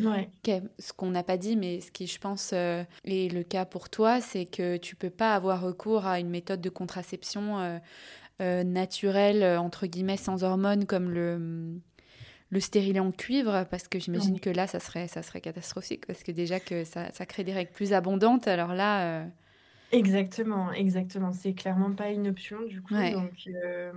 Ouais. 0.00 0.30
Ce 0.78 0.92
qu'on 0.92 1.10
n'a 1.10 1.24
pas 1.24 1.36
dit, 1.36 1.56
mais 1.56 1.80
ce 1.80 1.90
qui, 1.90 2.06
je 2.06 2.20
pense, 2.20 2.52
euh, 2.52 2.84
est 3.04 3.32
le 3.32 3.42
cas 3.42 3.64
pour 3.64 3.90
toi, 3.90 4.20
c'est 4.20 4.44
que 4.44 4.76
tu 4.76 4.94
peux 4.94 5.10
pas 5.10 5.34
avoir 5.34 5.60
recours 5.60 6.06
à 6.06 6.20
une 6.20 6.30
méthode 6.30 6.60
de 6.60 6.70
contraception 6.70 7.80
euh, 8.40 8.62
naturelle, 8.62 9.58
entre 9.58 9.86
guillemets, 9.88 10.16
sans 10.16 10.44
hormones, 10.44 10.86
comme 10.86 11.10
le, 11.10 11.80
le 12.50 12.60
stérilet 12.60 13.00
en 13.00 13.10
cuivre, 13.10 13.66
parce 13.70 13.88
que 13.88 13.98
j'imagine 13.98 14.38
que 14.38 14.50
là, 14.50 14.66
ça 14.66 14.78
serait, 14.80 15.08
ça 15.08 15.22
serait 15.22 15.40
catastrophique, 15.40 16.06
parce 16.06 16.22
que 16.22 16.30
déjà 16.32 16.60
que 16.60 16.84
ça, 16.84 17.10
ça 17.12 17.26
crée 17.26 17.44
des 17.44 17.52
règles 17.52 17.72
plus 17.72 17.92
abondantes, 17.92 18.46
alors 18.48 18.74
là... 18.74 19.26
Exactement, 19.94 20.72
exactement. 20.72 21.32
C'est 21.32 21.54
clairement 21.54 21.92
pas 21.92 22.10
une 22.10 22.26
option 22.28 22.62
du 22.62 22.82
coup. 22.82 22.94
Donc, 22.94 23.48
euh, 23.48 23.92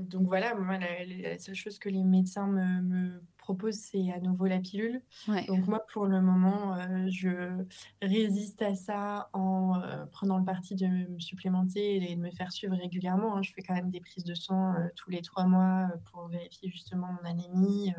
donc 0.00 0.26
voilà, 0.26 0.54
moi, 0.54 0.78
la, 0.78 1.38
seule 1.38 1.54
chose 1.54 1.78
que 1.78 1.88
les 1.88 2.02
médecins 2.02 2.46
me, 2.46 3.20
proposent, 3.48 3.80
c'est 3.80 4.12
à 4.12 4.20
nouveau 4.20 4.46
la 4.46 4.58
pilule. 4.58 5.00
Donc 5.46 5.66
moi, 5.66 5.86
pour 5.90 6.04
le 6.04 6.20
moment, 6.20 6.74
euh, 6.74 7.06
je 7.08 7.64
résiste 8.02 8.60
à 8.60 8.74
ça 8.74 9.30
en 9.32 9.80
euh, 9.80 10.04
prenant 10.12 10.36
le 10.36 10.44
parti 10.44 10.74
de 10.74 10.86
me 10.86 11.18
supplémenter 11.18 11.96
et 11.96 12.14
de 12.14 12.20
me 12.20 12.30
faire 12.30 12.52
suivre 12.52 12.76
régulièrement. 12.76 13.36
Hein. 13.36 13.42
Je 13.42 13.50
fais 13.52 13.62
quand 13.62 13.74
même 13.74 13.88
des 13.88 14.00
prises 14.00 14.24
de 14.24 14.34
sang 14.34 14.74
tous 14.96 15.08
les 15.08 15.22
trois 15.22 15.46
mois 15.46 15.88
pour 16.10 16.28
vérifier 16.28 16.68
justement 16.68 17.08
mon 17.08 17.30
anémie. 17.30 17.94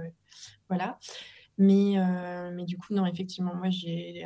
voilà. 0.68 1.00
Mais, 1.58 1.96
mais 2.54 2.66
du 2.66 2.78
coup, 2.78 2.94
non, 2.94 3.08
effectivement, 3.08 3.56
moi, 3.56 3.72
j'ai 3.72 4.26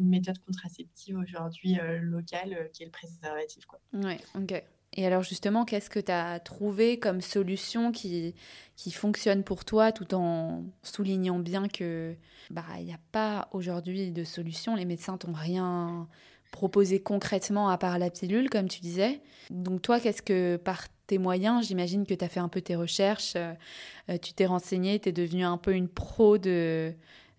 une 0.00 0.08
méthode 0.08 0.38
contraceptive 0.38 1.18
aujourd'hui 1.18 1.78
euh, 1.78 1.98
locale 1.98 2.54
euh, 2.54 2.68
qui 2.72 2.82
est 2.82 2.86
le 2.86 2.92
préservatif. 2.92 3.66
Quoi. 3.66 3.80
Ouais, 3.92 4.18
ok. 4.34 4.62
Et 4.96 5.06
alors 5.06 5.22
justement, 5.22 5.64
qu'est-ce 5.64 5.88
que 5.88 6.00
tu 6.00 6.10
as 6.10 6.40
trouvé 6.40 6.98
comme 6.98 7.20
solution 7.20 7.92
qui, 7.92 8.34
qui 8.76 8.90
fonctionne 8.90 9.44
pour 9.44 9.64
toi 9.64 9.92
tout 9.92 10.14
en 10.14 10.64
soulignant 10.82 11.38
bien 11.38 11.68
que 11.68 12.16
bah 12.50 12.64
n'y 12.80 12.92
a 12.92 12.98
pas 13.12 13.48
aujourd'hui 13.52 14.10
de 14.10 14.24
solution, 14.24 14.74
les 14.74 14.84
médecins 14.84 15.16
t'ont 15.16 15.32
rien 15.32 16.08
proposé 16.50 17.00
concrètement 17.00 17.68
à 17.68 17.78
part 17.78 17.98
la 17.98 18.10
pilule 18.10 18.50
comme 18.50 18.68
tu 18.68 18.80
disais. 18.80 19.20
Donc 19.50 19.82
toi, 19.82 20.00
qu'est-ce 20.00 20.22
que 20.22 20.56
par 20.56 20.86
tes 21.06 21.18
moyens, 21.18 21.66
j'imagine 21.66 22.04
que 22.06 22.14
tu 22.14 22.24
as 22.24 22.28
fait 22.28 22.40
un 22.40 22.48
peu 22.48 22.60
tes 22.60 22.76
recherches, 22.76 23.34
euh, 23.36 24.18
tu 24.20 24.32
t'es 24.32 24.46
renseigné, 24.46 24.98
tu 24.98 25.08
es 25.08 25.12
devenue 25.12 25.44
un 25.44 25.58
peu 25.58 25.72
une 25.72 25.88
pro 25.88 26.38
de 26.38 26.92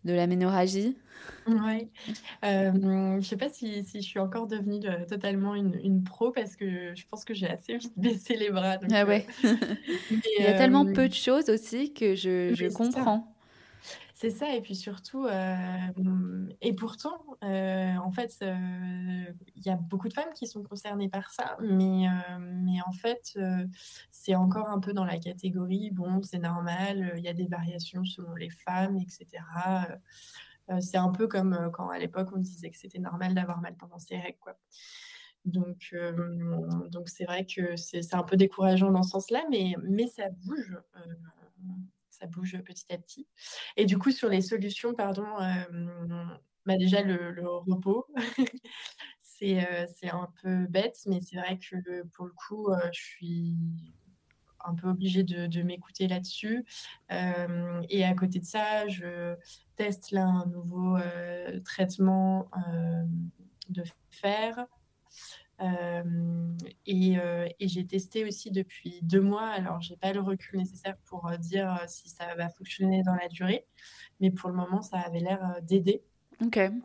de 0.05 0.13
la 0.13 0.27
ménorragie 0.27 0.97
Oui. 1.47 1.89
Euh, 2.43 2.71
je 2.73 3.17
ne 3.17 3.21
sais 3.21 3.37
pas 3.37 3.49
si, 3.49 3.83
si, 3.83 4.01
je 4.01 4.07
suis 4.07 4.19
encore 4.19 4.47
devenue 4.47 4.79
euh, 4.85 5.05
totalement 5.05 5.55
une, 5.55 5.79
une, 5.83 6.03
pro 6.03 6.31
parce 6.31 6.55
que 6.55 6.95
je 6.95 7.05
pense 7.09 7.23
que 7.25 7.33
j'ai 7.33 7.47
assez 7.47 7.77
vite 7.77 7.93
baissé 7.97 8.35
les 8.35 8.49
bras. 8.49 8.77
ah 8.91 9.05
ouais. 9.05 9.25
Euh, 9.43 10.17
Il 10.39 10.43
y 10.43 10.47
a 10.47 10.53
tellement 10.53 10.85
peu 10.85 11.07
de 11.07 11.13
choses 11.13 11.49
aussi 11.49 11.93
que 11.93 12.15
je, 12.15 12.53
je 12.53 12.67
comprends. 12.67 13.33
C'est 14.21 14.29
ça, 14.29 14.53
et 14.53 14.61
puis 14.61 14.75
surtout, 14.75 15.27
et 16.61 16.73
pourtant, 16.73 17.25
en 17.41 18.11
fait, 18.11 18.37
il 18.39 19.65
y 19.65 19.69
a 19.71 19.75
beaucoup 19.75 20.09
de 20.09 20.13
femmes 20.13 20.31
qui 20.35 20.45
sont 20.45 20.61
concernées 20.61 21.09
par 21.09 21.31
ça, 21.31 21.57
mais, 21.59 22.05
mais 22.39 22.79
en 22.85 22.91
fait, 22.91 23.35
c'est 24.11 24.35
encore 24.35 24.69
un 24.69 24.79
peu 24.79 24.93
dans 24.93 25.05
la 25.05 25.17
catégorie, 25.17 25.89
bon, 25.89 26.21
c'est 26.21 26.37
normal, 26.37 27.13
il 27.17 27.23
y 27.23 27.29
a 27.29 27.33
des 27.33 27.47
variations 27.47 28.03
selon 28.03 28.35
les 28.35 28.51
femmes, 28.51 28.95
etc. 28.99 29.25
c'est 30.81 30.97
un 30.97 31.09
peu 31.09 31.27
comme 31.27 31.71
quand 31.73 31.89
à 31.89 31.97
l'époque 31.97 32.29
on 32.31 32.37
disait 32.37 32.69
que 32.69 32.77
c'était 32.77 32.99
normal 32.99 33.33
d'avoir 33.33 33.59
mal 33.59 33.73
pendant 33.75 33.97
ses 33.97 34.19
règles, 34.19 34.37
quoi. 34.39 34.55
Donc, 35.45 35.95
donc 36.91 37.09
c'est 37.09 37.25
vrai 37.25 37.47
que 37.47 37.75
c'est 37.75 38.13
un 38.13 38.21
peu 38.21 38.37
décourageant 38.37 38.91
dans 38.91 39.01
ce 39.01 39.09
sens-là, 39.09 39.41
mais, 39.49 39.73
mais 39.81 40.05
ça 40.05 40.29
bouge 40.29 40.77
ça 42.21 42.27
bouge 42.27 42.57
petit 42.63 42.93
à 42.93 42.97
petit. 42.97 43.27
Et 43.77 43.85
du 43.85 43.97
coup, 43.97 44.11
sur 44.11 44.29
les 44.29 44.41
solutions, 44.41 44.93
pardon, 44.93 45.25
euh, 45.39 46.25
bah 46.65 46.77
déjà 46.77 47.01
le, 47.01 47.33
repos, 47.47 48.05
euh, 49.43 49.85
c'est 49.95 50.09
un 50.11 50.31
peu 50.41 50.67
bête, 50.67 50.99
mais 51.07 51.19
c'est 51.21 51.37
vrai 51.37 51.57
que 51.57 52.03
pour 52.09 52.25
le 52.25 52.33
coup, 52.33 52.69
euh, 52.69 52.77
je 52.93 53.01
suis 53.01 53.55
un 54.63 54.75
peu 54.75 54.89
obligée 54.89 55.23
de, 55.23 55.63
m'écouter 55.63 56.07
là-dessus. 56.07 56.63
et 57.09 58.05
à 58.05 58.13
côté 58.13 58.39
de 58.39 58.45
ça, 58.45 58.87
je 58.87 59.35
teste 59.75 60.11
là 60.11 60.25
un 60.25 60.45
nouveau 60.45 60.99
traitement 61.65 62.47
de 63.69 63.83
fer 64.11 64.67
et, 66.85 67.17
j'ai 67.59 67.85
testé 67.85 68.25
aussi 68.25 68.51
depuis 68.51 68.99
deux 69.01 69.21
mois. 69.21 69.47
Alors, 69.47 69.81
j'ai 69.81 69.95
pas 69.95 70.13
le 70.13 70.21
recul 70.21 70.59
nécessaire 70.59 70.97
pour 71.05 71.29
dire 71.39 71.79
si 71.87 72.09
ça 72.09 72.35
va 72.35 72.49
fonctionner 72.49 73.03
dans 73.03 73.15
la 73.15 73.27
durée, 73.27 73.65
mais 74.19 74.31
pour 74.31 74.49
le 74.49 74.55
moment, 74.55 74.81
ça 74.81 74.99
avait 74.99 75.19
l'air 75.19 75.57
d'aider. 75.63 76.03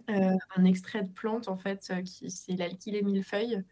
un 0.09 0.65
extrait 0.65 1.03
de 1.03 1.11
plante, 1.11 1.49
en 1.49 1.57
fait, 1.57 1.93
qui 2.05 2.31
c'est 2.31 2.57
l'alkylée 2.57 3.03
millefeuille. 3.03 3.63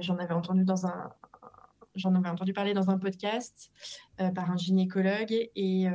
J'en 0.00 0.16
avais 0.18 0.34
entendu 0.34 0.64
dans 0.64 0.86
un, 0.86 1.12
j'en 1.96 2.14
avais 2.14 2.28
entendu 2.28 2.52
parler 2.52 2.72
dans 2.72 2.90
un 2.90 2.98
podcast 2.98 3.72
par 4.34 4.50
un 4.50 4.56
gynécologue 4.56 5.32
et, 5.32 5.88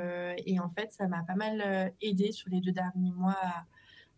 et, 0.46 0.60
en 0.60 0.70
fait, 0.70 0.92
ça 0.92 1.08
m'a 1.08 1.24
pas 1.24 1.36
mal 1.36 1.94
aidé 2.02 2.32
sur 2.32 2.50
les 2.50 2.60
deux 2.60 2.74
derniers 2.74 3.12
mois 3.12 3.38
à, 3.42 3.66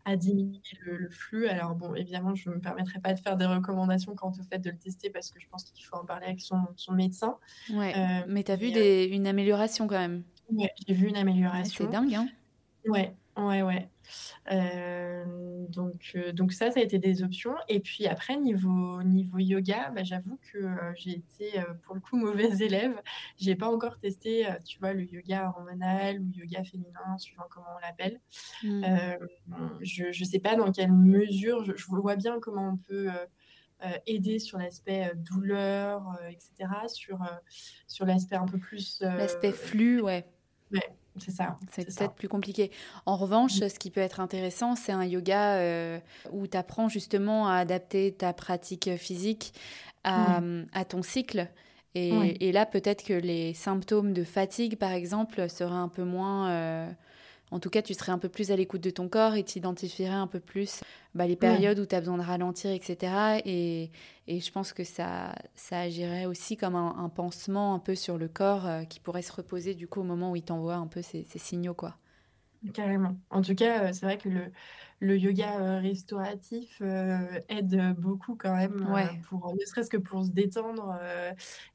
à 0.05 0.15
diminuer 0.15 0.62
le, 0.81 1.09
flux. 1.09 1.47
Alors 1.47 1.75
bon, 1.75 1.93
évidemment, 1.95 2.35
je 2.35 2.49
ne 2.49 2.55
me 2.55 2.59
permettrai 2.62 2.99
pas 2.99 3.13
de 3.13 3.19
faire 3.19 3.38
des 3.38 3.45
recommandations 3.45 4.15
quant 4.15 4.31
au 4.31 4.43
fait 4.43 4.59
de 4.59 4.69
le 4.69 4.77
tester 4.77 5.09
parce 5.09 5.29
que 5.29 5.39
je 5.39 5.47
pense 5.47 5.63
qu'il 5.63 5.85
faut 5.85 5.95
en 5.95 6.05
parler 6.05 6.27
avec 6.27 6.41
son, 6.41 6.57
son 6.75 6.93
médecin. 6.93 7.38
Ouais, 7.73 7.93
euh, 7.95 8.25
mais 8.27 8.43
tu 8.43 8.51
as 8.51 8.55
vu 8.55 8.69
euh, 8.69 8.73
des, 8.73 9.09
une 9.12 9.27
amélioration 9.27 9.88
quand 9.88 9.99
même 9.99 10.23
Ouais, 10.51 10.71
j'ai 10.88 10.93
vu 10.93 11.07
une 11.07 11.17
amélioration. 11.17 11.85
c'est 11.85 11.91
dingue, 11.91 12.15
hein 12.15 12.27
Ouais, 12.88 13.13
ouais, 13.47 13.62
ouais. 13.62 13.89
Euh, 14.52 15.23
donc, 15.69 16.13
euh, 16.15 16.32
donc 16.32 16.52
ça, 16.54 16.71
ça 16.71 16.80
a 16.80 16.84
été 16.84 16.97
des 16.97 17.23
options. 17.23 17.56
Et 17.67 17.80
puis 17.80 18.08
après, 18.08 18.38
niveau, 18.38 19.04
niveau 19.04 19.38
yoga, 19.38 19.91
bah, 19.91 20.04
j'avoue 20.04 20.39
que 20.52 20.58
euh, 20.58 20.93
j'ai 20.95 21.12
été 21.12 21.62
pour 21.84 21.95
le 21.95 22.02
coup 22.02 22.17
mauvaise 22.17 22.62
élève. 22.62 22.99
J'ai 23.38 23.56
pas 23.56 23.69
encore 23.69 23.97
testé, 23.97 24.47
tu 24.65 24.80
vois, 24.80 24.93
le 24.93 25.04
yoga 25.04 25.49
hormonal 25.49 26.19
ou 26.21 26.32
yoga 26.34 26.63
féminin, 26.63 27.17
suivant 27.17 27.45
comment 27.49 27.67
on 27.75 27.80
l'appelle. 27.80 28.19
Hmm. 28.63 28.84
je 29.82 30.08
ne 30.08 30.25
sais 30.25 30.39
pas 30.39 30.56
dans 30.56 30.71
quelle 30.71 30.91
mesure, 30.91 31.63
je, 31.63 31.75
je, 31.75 31.86
vois 31.86 32.15
bien 32.15 32.39
comment 32.39 32.69
on 32.69 32.78
peut 32.78 33.10
aider 34.06 34.39
sur 34.39 34.58
l'aspect 34.58 35.12
douleur, 35.15 36.17
etc., 36.30 36.69
sur, 36.88 37.19
sur 37.88 38.06
l'aspect 38.06 38.36
un 38.36 38.45
peu 38.45 38.58
plus... 38.58 39.02
l'aspect 39.02 39.52
flux, 39.52 40.02
ouais. 40.02 40.25
Ouais, 40.71 40.82
c'est 41.23 41.32
ça. 41.32 41.58
C'est 41.71 41.86
peut-être 41.86 42.13
plus 42.13 42.27
compliqué. 42.27 42.71
En 43.05 43.15
revanche, 43.15 43.60
mm. 43.60 43.69
ce 43.69 43.79
qui 43.79 43.91
peut 43.91 44.01
être 44.01 44.19
intéressant, 44.19 44.75
c'est 44.75 44.91
un 44.91 45.05
yoga 45.05 45.55
euh, 45.55 45.99
où 46.32 46.47
tu 46.47 46.58
apprends 46.58 46.89
justement 46.89 47.47
à 47.47 47.55
adapter 47.55 48.12
ta 48.12 48.34
pratique 48.34 48.89
physique 48.97 49.53
à, 50.03 50.41
ton 50.88 51.03
cycle. 51.03 51.47
Et, 51.95 52.51
là, 52.51 52.65
peut-être 52.65 53.03
que 53.03 53.13
les 53.13 53.53
symptômes 53.53 54.13
de 54.13 54.23
fatigue, 54.23 54.77
par 54.77 54.91
exemple, 54.91 55.49
seraient 55.49 55.73
un 55.73 55.89
peu 55.89 56.03
moins... 56.03 56.49
Euh, 56.49 56.89
en 57.51 57.59
tout 57.59 57.69
cas, 57.69 57.81
tu 57.81 57.93
serais 57.93 58.12
un 58.12 58.17
peu 58.17 58.29
plus 58.29 58.51
à 58.51 58.55
l'écoute 58.55 58.81
de 58.81 58.89
ton 58.89 59.09
corps 59.09 59.35
et 59.35 59.43
t'identifierais 59.43 60.13
un 60.13 60.27
peu 60.27 60.39
plus 60.39 60.81
bah, 61.15 61.25
les 61.25 61.35
périodes 61.35 61.79
où 61.79 61.85
tu 61.85 61.95
as 61.95 61.99
besoin 61.99 62.17
de 62.17 62.23
ralentir, 62.23 62.71
etc. 62.71 63.41
Et, 63.45 63.89
et, 64.27 64.39
je 64.39 64.51
pense 64.51 64.73
que 64.73 64.83
ça, 64.83 65.33
ça 65.55 65.79
agirait 65.79 66.25
aussi 66.25 66.57
comme 66.57 66.75
un, 66.75 67.09
pansement 67.09 67.73
un 67.73 67.79
peu 67.79 67.95
sur 67.95 68.17
le 68.17 68.27
corps 68.27 68.67
euh, 68.67 68.83
qui 68.83 68.99
pourrait 68.99 69.23
se 69.23 69.31
reposer 69.31 69.73
du 69.73 69.88
coup 69.88 70.01
au 70.01 70.03
moment 70.03 70.31
où 70.31 70.35
il 70.35 70.43
t'envoie 70.43 70.75
un 70.75 70.88
peu 70.88 71.01
ces, 71.01 71.23
ces 71.23 71.39
signaux. 71.39 71.73
quoi. 71.73 71.95
Carrément. 72.73 73.17
En 73.29 73.41
tout 73.41 73.55
cas, 73.55 73.83
euh, 73.83 73.93
c'est 73.93 74.05
vrai 74.05 74.17
que 74.17 74.29
le, 74.29 74.51
le 74.99 75.17
yoga 75.17 75.59
euh, 75.59 75.79
restauratif 75.79 76.81
aide 77.49 77.95
beaucoup 77.97 78.35
quand 78.35 78.55
même, 78.55 78.85
pour, 79.27 79.53
ne 79.53 79.65
serait-ce 79.65 79.89
que 79.89 79.97
pour 79.97 80.23
se 80.23 80.31
détendre 80.31 80.97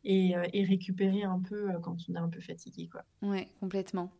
et, 0.04 0.34
et, 0.52 0.64
récupérer 0.64 1.22
un 1.22 1.40
peu 1.40 1.68
quand 1.82 1.96
on 2.08 2.14
est 2.14 2.18
un 2.18 2.28
peu 2.28 2.40
fatigué. 2.40 2.88
Quoi. 2.90 3.04
Ouais, 3.22 3.48
complètement. 3.60 4.10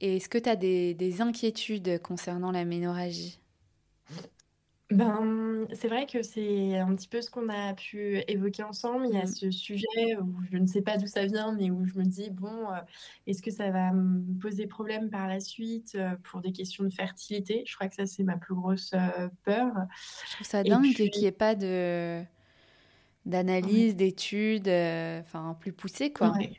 Et 0.00 0.16
est-ce 0.16 0.28
que 0.28 0.38
tu 0.38 0.48
as 0.48 0.56
des, 0.56 0.94
des, 0.94 1.20
inquiétudes 1.20 2.00
concernant 2.02 2.50
la 2.52 2.64
ménorragie? 2.64 3.41
Ben, 4.92 5.66
c'est 5.72 5.88
vrai 5.88 6.06
que 6.06 6.22
c'est 6.22 6.78
un 6.78 6.94
petit 6.94 7.08
peu 7.08 7.20
ce 7.20 7.30
qu'on 7.30 7.48
a 7.48 7.74
pu 7.74 8.22
évoquer 8.28 8.62
ensemble. 8.62 9.06
Il 9.08 9.14
y 9.14 9.18
a 9.18 9.24
mmh. 9.24 9.26
ce 9.26 9.50
sujet 9.50 10.16
où 10.20 10.34
je 10.50 10.56
ne 10.56 10.66
sais 10.66 10.82
pas 10.82 10.96
d'où 10.96 11.06
ça 11.06 11.26
vient, 11.26 11.52
mais 11.52 11.70
où 11.70 11.84
je 11.86 11.98
me 11.98 12.04
dis, 12.04 12.30
bon, 12.30 12.70
euh, 12.70 12.78
est-ce 13.26 13.42
que 13.42 13.50
ça 13.50 13.70
va 13.70 13.92
me 13.92 14.38
poser 14.38 14.66
problème 14.66 15.10
par 15.10 15.28
la 15.28 15.40
suite 15.40 15.94
euh, 15.94 16.14
pour 16.22 16.40
des 16.40 16.52
questions 16.52 16.84
de 16.84 16.90
fertilité? 16.90 17.64
Je 17.66 17.74
crois 17.74 17.88
que 17.88 17.94
ça, 17.94 18.06
c'est 18.06 18.22
ma 18.22 18.36
plus 18.36 18.54
grosse 18.54 18.92
euh, 18.94 19.28
peur. 19.44 19.72
Je 20.28 20.34
trouve 20.34 20.46
ça 20.46 20.62
dingue 20.62 20.92
qu'il 20.92 21.10
n'y 21.20 21.26
ait 21.26 21.32
pas 21.32 21.54
de 21.54 22.22
d'analyse, 23.24 23.94
d'études, 23.94 24.68
enfin 24.68 25.56
plus 25.60 25.72
poussées, 25.72 26.12
quoi. 26.12 26.32
Ouais. 26.32 26.52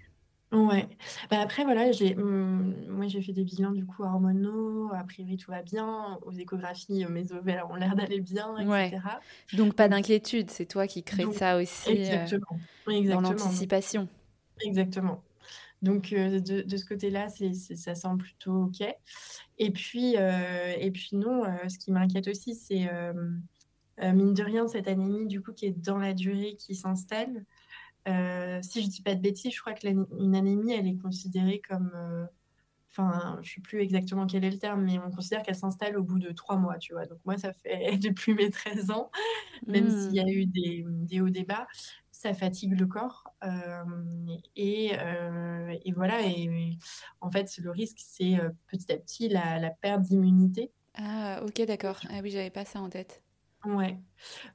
Bah, 1.30 1.40
après, 1.42 1.64
voilà, 1.64 1.92
j'ai, 1.92 2.16
mmh, 2.16 2.88
moi, 2.90 3.08
j'ai 3.08 3.22
fait 3.22 3.34
des 3.34 3.44
bilans 3.44 3.72
du 3.72 3.86
coup 3.86 4.04
hormonaux. 4.04 4.92
A 4.94 5.04
priori, 5.04 5.38
tout 5.38 5.52
va 5.52 5.62
bien. 5.64 6.20
Aux 6.24 6.32
échographies, 6.32 7.06
mes 7.10 7.32
ovaires 7.32 7.70
ont 7.72 7.76
l'air 7.76 7.96
d'aller 7.96 8.20
bien, 8.20 8.56
etc. 8.58 9.02
Donc, 9.54 9.74
pas 9.74 9.88
d'inquiétude. 9.88 10.52
C'est 10.52 10.66
toi 10.66 10.88
qui 10.88 11.04
crée 11.04 11.32
ça 11.34 11.58
aussi 11.58 11.90
euh, 11.90 12.24
exactement. 12.24 12.60
dans 12.88 13.22
l'anticipation. 13.22 14.08
Exactement. 14.62 15.24
Donc, 15.82 16.14
euh, 16.14 16.40
de, 16.40 16.62
de 16.62 16.78
ce 16.78 16.86
côté-là, 16.86 17.30
c'est, 17.30 17.54
ça 17.54 17.96
semble 17.96 18.24
plutôt 18.24 18.66
OK. 18.66 18.82
Et 19.58 19.72
puis, 19.72 20.16
euh, 20.18 20.74
et 20.78 20.92
puis 20.92 21.10
non, 21.14 21.44
ce 21.68 21.78
qui 21.78 21.92
m'inquiète 21.92 22.28
aussi, 22.28 22.56
c'est, 22.56 22.90
mine 24.02 24.34
de 24.34 24.44
rien, 24.44 24.68
cette 24.68 24.88
anémie 24.88 25.28
du 25.28 25.42
coup 25.42 25.52
qui 25.52 25.66
est 25.66 25.72
dans 25.72 25.98
la 25.98 26.14
durée 26.14 26.56
qui 26.58 26.76
s'installe. 26.76 27.44
Euh, 28.08 28.60
si 28.62 28.82
je 28.82 28.90
dis 28.90 29.02
pas 29.02 29.16
de 29.16 29.22
bêtises, 29.22 29.54
je 29.54 29.62
crois 29.62 29.74
que 29.74 29.88
une 29.88 30.36
anémie, 30.36 30.74
elle 30.74 30.88
est 30.88 30.98
considérée 30.98 31.62
comme. 31.68 31.92
Euh, 31.96 32.26
enfin, 32.92 33.40
je 33.42 33.54
sais 33.54 33.62
plus 33.62 33.82
exactement 33.82 34.28
quel 34.28 34.44
est 34.44 34.52
le 34.52 34.60
terme, 34.60 34.84
mais 34.84 35.00
on 35.00 35.12
considère 35.12 35.44
qu'elle 35.44 35.56
s'installe 35.56 35.98
au 35.98 36.04
bout 36.04 36.20
de 36.20 36.32
trois 36.32 36.58
mois, 36.58 36.78
tu 36.78 36.94
vois. 36.94 37.06
Donc, 37.06 37.20
moi, 37.26 37.38
ça 37.38 37.54
fait 37.54 37.98
depuis 37.98 38.34
mes 38.34 38.50
13 38.50 38.92
ans, 38.92 39.10
même 39.68 39.90
s'il 39.90 40.14
y 40.14 40.20
a 40.20 40.26
hmm. 40.26 40.28
eu 40.30 40.46
des, 40.46 40.86
des 40.88 41.22
hauts 41.22 41.30
débats, 41.30 41.68
ça 42.12 42.34
fatigue 42.34 42.80
le 42.80 42.86
corps. 42.86 43.24
Euh, 43.44 43.84
et, 44.56 44.92
et, 45.84 45.92
voilà. 45.94 46.22
Et 46.22 46.78
en 47.22 47.30
fait, 47.30 47.58
le 47.58 47.72
risque, 47.72 47.98
c'est 48.00 48.38
petit 48.68 48.92
à 48.92 48.98
petit 48.98 49.30
la, 49.30 49.60
la 49.60 49.72
perte 49.72 50.02
d'immunité. 50.02 50.72
Ah, 50.96 51.42
ok, 51.44 51.66
d'accord. 51.66 52.00
Ah 52.10 52.20
oui, 52.22 52.30
j'avais 52.30 52.52
pas 52.52 52.66
ça 52.66 52.80
en 52.80 52.90
tête. 52.90 53.24
Ouais. 53.66 53.98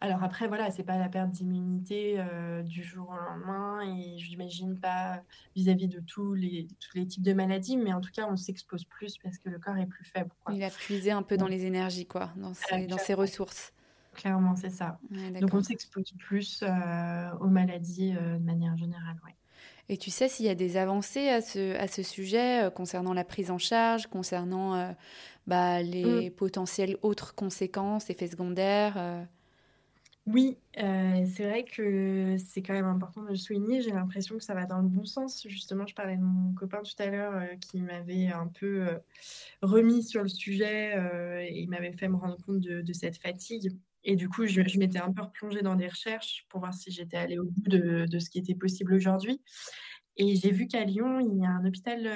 Alors 0.01 0.23
après, 0.23 0.49
voilà, 0.49 0.71
c'est 0.71 0.83
pas 0.83 0.99
la 0.99 1.09
perte 1.09 1.31
d'immunité 1.31 2.17
euh, 2.19 2.63
du 2.63 2.83
jour 2.83 3.09
au 3.09 3.17
lendemain 3.17 3.81
et 3.83 4.19
je 4.19 4.29
n'imagine 4.29 4.79
pas 4.79 5.23
vis-à-vis 5.57 5.89
de 5.89 6.01
tous 6.01 6.35
les, 6.35 6.69
tous 6.79 6.97
les 6.97 7.07
types 7.07 7.23
de 7.23 7.33
maladies, 7.33 7.77
mais 7.77 7.93
en 7.93 8.01
tout 8.01 8.11
cas, 8.13 8.27
on 8.31 8.37
s'expose 8.37 8.85
plus 8.85 9.17
parce 9.19 9.39
que 9.39 9.49
le 9.49 9.59
corps 9.59 9.77
est 9.77 9.87
plus 9.87 10.05
faible. 10.05 10.31
Il 10.53 10.63
a 10.63 10.71
puisé 10.71 11.11
un 11.11 11.23
peu 11.23 11.37
dans 11.37 11.49
les 11.49 11.65
énergies, 11.65 12.07
quoi, 12.07 12.33
dans 12.37 12.55
ses, 12.55 12.87
dans 12.87 12.99
ses 12.99 13.15
ressources. 13.15 13.73
Clairement, 14.15 14.57
c'est 14.57 14.71
ça. 14.71 14.99
Donc 15.41 15.55
on 15.55 15.63
s'expose 15.63 16.13
plus 16.19 16.63
euh, 16.63 17.31
aux 17.41 17.49
maladies 17.49 18.15
euh, 18.17 18.39
de 18.39 18.45
manière 18.45 18.77
générale, 18.77 19.17
ouais. 19.25 19.35
Et 19.91 19.97
tu 19.97 20.11
sais 20.11 20.29
s'il 20.29 20.45
y 20.45 20.51
a 20.51 20.55
des 20.55 20.77
avancées 20.77 21.29
à 21.29 21.41
ce, 21.41 21.75
à 21.77 21.89
ce 21.89 22.03
sujet 22.03 22.65
euh, 22.65 22.71
concernant 22.71 23.15
la 23.15 23.25
prise 23.25 23.51
en 23.51 23.59
charge, 23.59 24.07
concernant 24.07 24.75
euh, 24.75 24.93
bah, 25.49 25.83
les 25.83 26.31
mm. 26.31 26.35
potentielles 26.35 26.97
autres 27.03 27.35
conséquences, 27.35 28.11
effets 28.11 28.29
secondaires 28.29 28.95
euh? 28.97 29.25
Oui, 30.27 30.59
c'est 30.75 31.45
vrai 31.45 31.65
que 31.65 32.37
c'est 32.37 32.61
quand 32.61 32.75
même 32.75 32.85
important 32.85 33.23
de 33.23 33.29
le 33.29 33.37
souligner. 33.37 33.81
J'ai 33.81 33.93
l'impression 33.93 34.37
que 34.37 34.45
ça 34.45 34.53
va 34.53 34.67
dans 34.67 34.83
le 34.83 34.89
bon 34.89 35.07
sens. 35.07 35.47
Justement, 35.49 35.87
je 35.87 35.95
parlais 35.95 36.19
de 36.19 36.23
mon 36.23 36.53
copain 36.53 36.83
tout 36.83 37.03
à 37.03 37.07
l'heure 37.07 37.43
qui 37.63 37.81
m'avait 37.81 38.27
un 38.27 38.47
peu 38.47 38.89
remis 39.63 40.03
sur 40.03 40.23
le 40.23 40.29
sujet 40.29 40.93
et 41.49 41.59
il 41.59 41.71
m'avait 41.71 41.95
fait 41.95 42.09
me 42.09 42.17
rendre 42.17 42.37
compte 42.45 42.61
de, 42.61 42.83
de 42.83 42.93
cette 42.93 43.17
fatigue. 43.17 43.71
Et 44.05 44.17
du 44.17 44.29
coup, 44.29 44.47
je, 44.47 44.79
m'étais 44.79 44.99
un 44.99 45.13
peu 45.13 45.23
replongée 45.23 45.63
dans 45.63 45.77
des 45.77 45.89
recherches 45.89 46.45
pour 46.51 46.61
voir 46.61 46.75
si 46.75 46.91
j'étais 46.91 47.17
allée 47.17 47.39
au 47.39 47.45
bout 47.45 47.69
de, 47.71 48.05
de 48.05 48.19
ce 48.19 48.29
qui 48.29 48.39
était 48.39 48.55
possible 48.55 48.93
aujourd'hui. 48.93 49.41
Et 50.19 50.37
j'ai 50.37 50.51
vu 50.51 50.67
qu'à 50.67 50.85
Lyon, 50.85 51.21
il 51.21 51.39
y 51.39 51.47
a 51.47 51.49
un 51.49 51.65
hôpital 51.65 52.07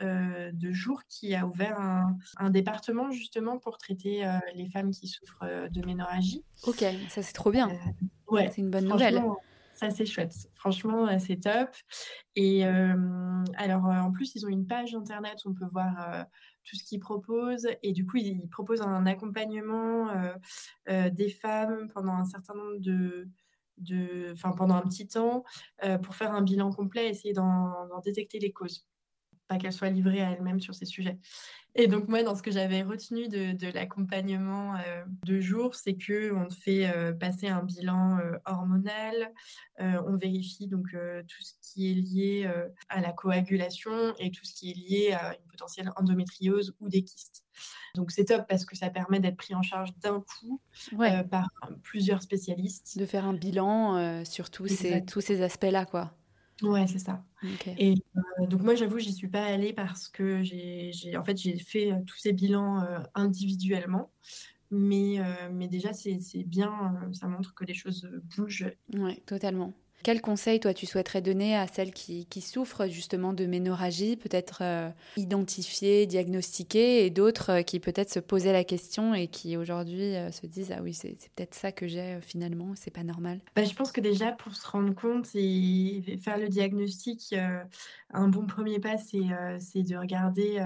euh, 0.00 0.04
euh, 0.04 0.50
de 0.52 0.72
jour 0.72 1.02
qui 1.08 1.34
a 1.34 1.46
ouvert 1.46 1.80
un, 1.80 2.16
un 2.38 2.50
département 2.50 3.10
justement 3.10 3.58
pour 3.58 3.78
traiter 3.78 4.26
euh, 4.26 4.38
les 4.54 4.68
femmes 4.68 4.90
qui 4.90 5.08
souffrent 5.08 5.68
de 5.70 5.86
ménorragie. 5.86 6.44
Ok, 6.66 6.84
ça 7.08 7.22
c'est 7.22 7.32
trop 7.32 7.50
bien. 7.50 7.70
ouais, 8.28 8.50
c'est 8.50 8.60
une 8.60 8.70
bonne 8.70 8.86
nouvelle. 8.86 9.22
Ça 9.74 9.90
c'est 9.90 10.06
chouette. 10.06 10.34
Franchement, 10.54 11.18
c'est 11.18 11.40
top. 11.40 11.68
Et 12.36 12.64
alors, 13.56 13.86
en 13.86 14.12
plus, 14.12 14.36
ils 14.36 14.46
ont 14.46 14.48
une 14.48 14.66
page 14.66 14.94
internet 14.94 15.44
où 15.44 15.50
on 15.50 15.54
peut 15.54 15.66
voir 15.66 16.26
tout 16.64 16.76
ce 16.76 16.84
qu'ils 16.84 17.00
proposent. 17.00 17.68
Et 17.82 17.92
du 17.92 18.06
coup, 18.06 18.16
ils 18.16 18.48
proposent 18.48 18.82
un 18.82 19.06
accompagnement 19.06 20.10
euh, 20.10 20.34
euh, 20.88 21.10
des 21.10 21.28
femmes 21.28 21.88
pendant 21.92 22.12
un 22.12 22.24
certain 22.24 22.54
nombre 22.54 22.78
de, 22.78 23.28
de 23.78 24.30
enfin 24.32 24.52
pendant 24.52 24.74
un 24.74 24.82
petit 24.82 25.06
temps, 25.06 25.44
euh, 25.84 25.98
pour 25.98 26.14
faire 26.14 26.32
un 26.32 26.42
bilan 26.42 26.70
complet, 26.70 27.08
essayer 27.08 27.34
d'en 27.34 28.00
détecter 28.04 28.38
les 28.38 28.52
causes 28.52 28.86
pas 29.48 29.58
qu'elle 29.58 29.72
soit 29.72 29.90
livrée 29.90 30.22
à 30.22 30.30
elle-même 30.30 30.60
sur 30.60 30.74
ces 30.74 30.86
sujets. 30.86 31.18
Et 31.76 31.88
donc 31.88 32.08
moi, 32.08 32.22
dans 32.22 32.36
ce 32.36 32.42
que 32.42 32.52
j'avais 32.52 32.82
retenu 32.82 33.28
de, 33.28 33.72
l'accompagnement 33.72 34.76
euh, 34.76 35.04
de 35.26 35.40
jour, 35.40 35.74
c'est 35.74 35.94
que 35.94 36.32
on 36.32 36.48
fait 36.48 36.88
euh, 36.88 37.12
passer 37.12 37.48
un 37.48 37.64
bilan 37.64 38.18
euh, 38.18 38.36
hormonal, 38.46 39.32
on 39.80 40.14
vérifie 40.14 40.68
donc 40.68 40.86
tout 40.92 41.42
ce 41.42 41.52
qui 41.60 41.90
est 41.90 41.94
lié 41.94 42.50
à 42.88 43.00
la 43.00 43.10
coagulation 43.10 44.14
et 44.20 44.30
tout 44.30 44.44
ce 44.44 44.54
qui 44.54 44.70
est 44.70 44.74
lié 44.74 45.12
à 45.12 45.34
une 45.34 45.46
potentielle 45.48 45.90
endométriose 45.96 46.76
ou 46.78 46.88
des 46.88 47.02
kystes. 47.02 47.42
Donc 47.96 48.12
c'est 48.12 48.26
top 48.26 48.46
parce 48.48 48.64
que 48.64 48.76
ça 48.76 48.88
permet 48.88 49.18
d'être 49.18 49.36
pris 49.36 49.52
en 49.56 49.62
charge 49.62 49.90
d'un 49.98 50.20
coup 50.20 50.60
par 51.28 51.48
plusieurs 51.82 52.22
spécialistes. 52.22 52.96
De 52.96 53.04
faire 53.04 53.24
un 53.24 53.34
bilan 53.34 54.24
sur 54.24 54.48
tous 54.48 54.68
ces, 54.68 55.04
tous 55.04 55.20
ces 55.20 55.42
aspects-là, 55.42 55.86
quoi. 55.86 56.14
Ouais, 56.62 56.86
c'est 56.86 56.98
ça. 56.98 57.24
Et 57.78 57.94
donc 58.48 58.62
moi, 58.62 58.74
j'avoue, 58.74 58.98
j'y 58.98 59.12
suis 59.12 59.28
pas 59.28 59.44
allée 59.44 59.72
parce 59.72 60.08
que 60.08 60.42
j'ai 60.42 61.16
en 61.16 61.24
fait, 61.24 61.36
j'ai 61.36 61.58
fait, 61.58 61.92
tous 62.06 62.16
ces 62.18 62.32
bilans, 62.32 62.84
individuellement. 63.14 64.12
Mais 64.70 65.20
mais 65.52 65.68
déjà, 65.68 65.92
c'est 65.92 66.18
bien, 66.44 67.08
ça 67.12 67.28
montre 67.28 67.54
que 67.54 67.64
les 67.64 67.74
choses, 67.74 68.08
bougent. 68.36 68.72
Ouais, 68.92 69.22
totalement. 69.26 69.74
Quel 70.04 70.20
conseil, 70.20 70.60
toi, 70.60 70.74
tu 70.74 70.84
souhaiterais 70.84 71.22
donner 71.22 71.56
à 71.56 71.66
celles 71.66 71.92
qui, 71.92 72.26
souffrent 72.42 72.86
justement 72.88 73.32
de 73.32 73.46
ménorragie, 73.46 74.16
peut-être 74.16 74.58
euh, 74.60 74.90
identifiées, 75.16 76.06
diagnostiquées, 76.06 77.06
et 77.06 77.10
d'autres 77.10 77.50
euh, 77.50 77.62
qui 77.62 77.80
peut-être 77.80 78.10
se 78.10 78.20
posaient 78.20 78.52
la 78.52 78.64
question 78.64 79.14
et 79.14 79.28
qui 79.28 79.56
aujourd'hui 79.56 80.14
euh, 80.14 80.30
se 80.30 80.46
disent 80.46 80.72
Ah 80.76 80.82
oui, 80.82 80.92
c'est 80.92 81.16
peut-être 81.34 81.54
ça 81.54 81.72
que 81.72 81.86
j'ai 81.86 82.18
finalement, 82.20 82.74
c'est 82.76 82.90
pas 82.90 83.02
normal? 83.02 83.40
Bah, 83.56 83.64
Je 83.64 83.74
pense 83.74 83.92
que 83.92 84.02
déjà, 84.02 84.32
pour 84.32 84.54
se 84.54 84.68
rendre 84.68 84.94
compte 84.94 85.28
et 85.34 86.18
faire 86.22 86.36
le 86.36 86.48
diagnostic, 86.48 87.34
un 88.12 88.28
bon 88.28 88.46
premier 88.46 88.80
pas, 88.80 88.98
c'est 88.98 89.18
de 89.20 89.96
regarder 89.96 90.62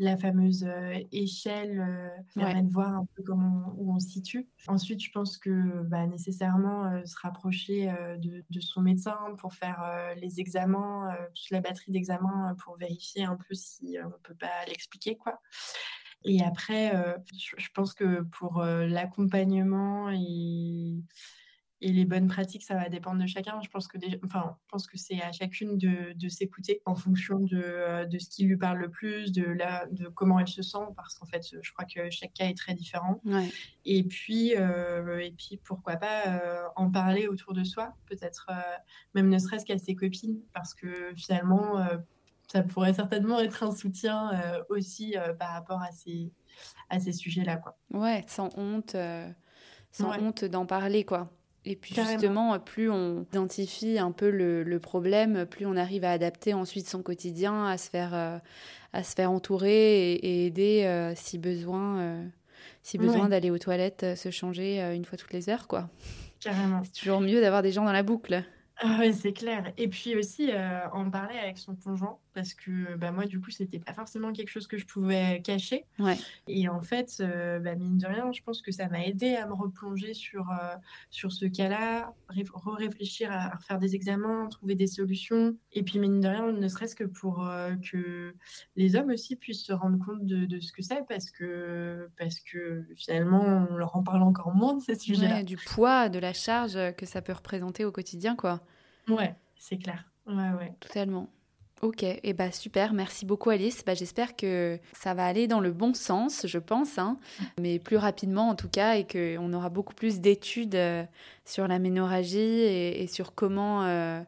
la 0.00 0.16
fameuse 0.16 0.66
échelle, 1.12 2.12
permet 2.34 2.62
de 2.62 2.72
voir 2.72 2.88
un 2.88 3.06
peu 3.14 3.22
comment, 3.22 3.72
où 3.78 3.94
on 3.94 4.00
se 4.00 4.08
situe. 4.08 4.48
Ensuite, 4.66 5.00
je 5.00 5.10
pense 5.12 5.38
que 5.38 5.82
bah, 5.84 6.06
nécessairement 6.06 7.04
se 7.06 7.14
rapprocher 7.22 7.92
de, 8.18 8.42
de 8.50 8.60
son 8.70 8.80
médecin 8.80 9.18
pour 9.38 9.52
faire 9.54 9.82
euh, 9.82 10.14
les 10.14 10.40
examens, 10.40 11.12
euh, 11.12 11.26
toute 11.34 11.50
la 11.50 11.60
batterie 11.60 11.92
d'examens 11.92 12.50
euh, 12.50 12.54
pour 12.54 12.76
vérifier 12.76 13.24
un 13.24 13.36
peu 13.36 13.54
si 13.54 13.96
on 14.04 14.10
peut 14.22 14.34
pas 14.34 14.64
l'expliquer 14.68 15.16
quoi. 15.16 15.40
Et 16.24 16.42
après, 16.44 16.92
je, 17.34 17.68
pense 17.72 17.94
que 17.94 18.20
pour 18.20 18.62
l'accompagnement 18.62 20.10
et 20.10 20.98
et 21.82 21.92
les 21.92 22.04
bonnes 22.04 22.28
pratiques, 22.28 22.62
ça 22.62 22.74
va 22.74 22.88
dépendre 22.88 23.22
de 23.22 23.26
chacun. 23.26 23.60
Je 23.62 23.70
pense 23.70 23.88
que, 23.88 23.96
enfin, 24.24 24.56
je 24.64 24.68
pense 24.68 24.86
que 24.86 24.98
c'est 24.98 25.20
à 25.22 25.32
chacune 25.32 25.78
de, 25.78 26.12
de 26.14 26.28
s'écouter 26.28 26.82
en 26.84 26.94
fonction 26.94 27.38
de, 27.38 27.60
euh, 27.62 28.04
de, 28.04 28.18
ce 28.18 28.28
qui 28.28 28.44
lui 28.44 28.58
parle 28.58 28.78
le 28.78 28.90
plus, 28.90 29.32
de, 29.32 29.44
la, 29.44 29.86
de 29.90 30.08
comment 30.08 30.38
elle 30.38 30.48
se 30.48 30.62
sent, 30.62 30.78
parce 30.94 31.14
qu'en 31.14 31.24
fait, 31.26 31.42
je 31.62 31.72
crois 31.72 31.86
que 31.86 32.10
chaque 32.10 32.34
cas 32.34 32.46
est 32.46 32.56
très 32.56 32.74
différent. 32.74 33.22
Et, 33.86 34.04
puis, 34.04 34.54
euh, 34.56 35.20
et 35.20 35.32
puis, 35.32 35.58
pourquoi 35.64 35.96
pas 35.96 36.26
euh, 36.26 36.64
en 36.76 36.90
parler 36.90 37.28
autour 37.28 37.54
de 37.54 37.64
soi, 37.64 37.94
peut-être 38.06 38.50
même 39.14 39.28
ne 39.28 39.38
serait-ce 39.38 39.64
qu'à 39.64 39.78
ses 39.78 39.94
copines, 39.94 40.38
parce 40.52 40.74
que 40.74 41.14
finalement, 41.16 41.82
ça 42.46 42.62
pourrait 42.62 42.92
certainement 42.92 43.40
être 43.40 43.62
un 43.62 43.74
soutien 43.74 44.32
aussi 44.68 45.14
par 45.38 45.52
rapport 45.52 45.80
à 45.80 45.92
ces, 45.92 46.30
à 46.90 47.00
ces 47.00 47.12
sujets-là. 47.12 47.56
Quoi. 47.56 47.78
Ouais, 47.92 48.24
sans 48.26 48.50
honte, 48.58 48.96
sans 49.92 50.18
honte 50.18 50.44
d'en 50.44 50.66
parler, 50.66 51.04
quoi. 51.04 51.30
Et 51.66 51.76
puis 51.76 51.94
justement, 51.94 52.58
plus 52.58 52.90
on 52.90 53.22
identifie 53.22 53.98
un 53.98 54.12
peu 54.12 54.30
le, 54.30 54.78
problème, 54.78 55.46
plus 55.46 55.66
on 55.66 55.76
arrive 55.76 56.04
à 56.04 56.12
adapter 56.12 56.54
ensuite 56.54 56.88
son 56.88 57.02
quotidien, 57.02 57.66
à 57.66 57.76
se 57.76 57.90
faire, 57.90 58.14
euh, 58.14 58.38
à 58.92 59.02
se 59.02 59.14
faire 59.14 59.30
entourer 59.30 60.12
et, 60.14 60.46
aider 60.46 60.84
euh, 60.84 61.12
si 61.14 61.38
besoin, 61.38 61.98
euh, 61.98 62.26
si 62.82 62.96
besoin 62.96 63.28
d'aller 63.28 63.50
aux 63.50 63.58
toilettes, 63.58 64.16
se 64.16 64.30
changer 64.30 64.80
une 64.94 65.04
fois 65.04 65.18
toutes 65.18 65.32
les 65.32 65.50
heures, 65.50 65.68
quoi. 65.68 65.90
Carrément. 66.40 66.80
C'est 66.84 66.98
toujours 66.98 67.20
mieux 67.20 67.42
d'avoir 67.42 67.60
des 67.62 67.72
gens 67.72 67.84
dans 67.84 67.92
la 67.92 68.02
boucle. 68.02 68.42
Ah 68.78 68.96
ouais, 68.98 69.12
c'est 69.12 69.34
clair. 69.34 69.74
Et 69.76 69.88
puis 69.88 70.16
aussi, 70.16 70.50
en 70.94 71.10
parler 71.10 71.38
avec 71.38 71.58
son 71.58 71.74
conjoint, 71.76 72.16
parce 72.40 72.54
que 72.54 72.96
bah, 72.96 73.12
moi, 73.12 73.26
du 73.26 73.38
coup, 73.38 73.50
c'était 73.50 73.78
pas 73.78 73.92
forcément 73.92 74.32
quelque 74.32 74.48
chose 74.48 74.66
que 74.66 74.78
je 74.78 74.86
pouvais 74.86 75.42
cacher. 75.44 75.84
Ouais. 75.98 76.16
Et 76.48 76.70
en 76.70 76.80
fait, 76.80 77.18
euh, 77.20 77.58
bah, 77.58 77.74
mine 77.74 77.98
de 77.98 78.06
rien, 78.06 78.32
je 78.32 78.40
pense 78.40 78.62
que 78.62 78.72
ça 78.72 78.88
m'a 78.88 79.04
aidé 79.04 79.36
à 79.36 79.46
me 79.46 79.52
replonger 79.52 80.14
sur, 80.14 80.50
euh, 80.50 80.74
sur 81.10 81.32
ce 81.32 81.44
cas-là, 81.44 82.14
réfléchir 82.30 83.30
à, 83.30 83.58
faire 83.58 83.78
des 83.78 83.94
examens, 83.94 84.48
trouver 84.48 84.74
des 84.74 84.86
solutions. 84.86 85.54
Et 85.74 85.82
puis, 85.82 85.98
mine 85.98 86.18
de 86.20 86.28
rien, 86.28 86.50
ne 86.50 86.68
serait-ce 86.68 86.96
que 86.96 87.04
pour 87.04 87.46
euh, 87.46 87.74
que 87.76 88.34
les 88.74 88.96
hommes 88.96 89.10
aussi 89.10 89.36
puissent 89.36 89.66
se 89.66 89.74
rendre 89.74 90.02
compte 90.02 90.24
de, 90.24 90.46
de 90.46 90.60
ce 90.60 90.72
que 90.72 90.80
c'est, 90.80 91.06
parce 91.06 91.30
que, 91.30 92.08
parce 92.18 92.40
que 92.40 92.86
finalement, 92.96 93.66
on 93.70 93.76
leur 93.76 93.96
en 93.96 94.02
parle 94.02 94.22
encore 94.22 94.54
moins 94.54 94.76
de 94.76 94.80
ces 94.80 94.94
sujets-là. 94.94 95.42
du 95.42 95.58
poids, 95.58 96.08
de 96.08 96.18
la 96.18 96.32
charge 96.32 96.78
que 96.96 97.04
ça 97.04 97.20
peut 97.20 97.34
représenter 97.34 97.84
au 97.84 97.92
quotidien, 97.92 98.34
quoi. 98.34 98.62
Ouais, 99.08 99.34
c'est 99.58 99.76
clair. 99.76 100.10
Ouais, 100.26 100.52
ouais. 100.58 100.72
Totalement. 100.80 101.28
Ok, 101.82 102.02
et 102.02 102.20
eh 102.22 102.32
bah 102.34 102.52
super, 102.52 102.92
merci 102.92 103.24
beaucoup 103.24 103.48
Alice. 103.48 103.82
Bah, 103.86 103.94
J'espère 103.94 104.36
que 104.36 104.78
ça 104.92 105.14
va 105.14 105.24
aller 105.24 105.46
dans 105.46 105.60
le 105.60 105.72
bon 105.72 105.94
sens, 105.94 106.46
je 106.46 106.58
pense, 106.58 106.98
hein, 106.98 107.18
mais 107.58 107.78
plus 107.78 107.96
rapidement 107.96 108.50
en 108.50 108.54
tout 108.54 108.68
cas, 108.68 108.96
et 108.96 109.06
qu'on 109.06 109.52
aura 109.54 109.70
beaucoup 109.70 109.94
plus 109.94 110.20
d'études 110.20 110.74
euh, 110.74 111.04
sur 111.46 111.66
la 111.68 111.78
ménorragie 111.78 112.38
et, 112.38 113.06
sur 113.06 113.34
comment, 113.34 113.84
euh, 113.84 114.20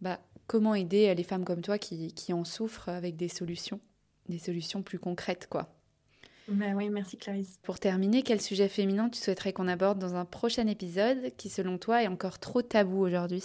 bah, 0.00 0.20
comment 0.46 0.76
aider 0.76 1.12
les 1.12 1.24
femmes 1.24 1.44
comme 1.44 1.60
toi 1.60 1.76
qui, 1.76 2.12
qui, 2.14 2.32
en 2.32 2.44
souffrent 2.44 2.88
avec 2.88 3.16
des 3.16 3.28
solutions, 3.28 3.80
des 4.28 4.38
solutions 4.38 4.82
plus 4.82 5.00
concrètes. 5.00 5.48
quoi. 5.50 5.68
Bah 6.46 6.66
oui, 6.76 6.88
merci 6.88 7.16
Clarisse. 7.16 7.58
Pour 7.64 7.80
terminer, 7.80 8.22
quel 8.22 8.40
sujet 8.40 8.68
féminin 8.68 9.08
tu 9.08 9.18
souhaiterais 9.18 9.52
qu'on 9.52 9.66
aborde 9.66 9.98
dans 9.98 10.14
un 10.14 10.24
prochain 10.24 10.68
épisode 10.68 11.32
qui 11.36 11.48
selon 11.48 11.78
toi 11.78 12.04
est 12.04 12.08
encore 12.08 12.38
trop 12.38 12.62
tabou 12.62 13.00
aujourd'hui? 13.04 13.42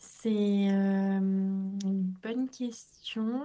C'est 0.00 0.70
euh, 0.70 1.18
une 1.18 2.14
bonne 2.22 2.48
question. 2.48 3.42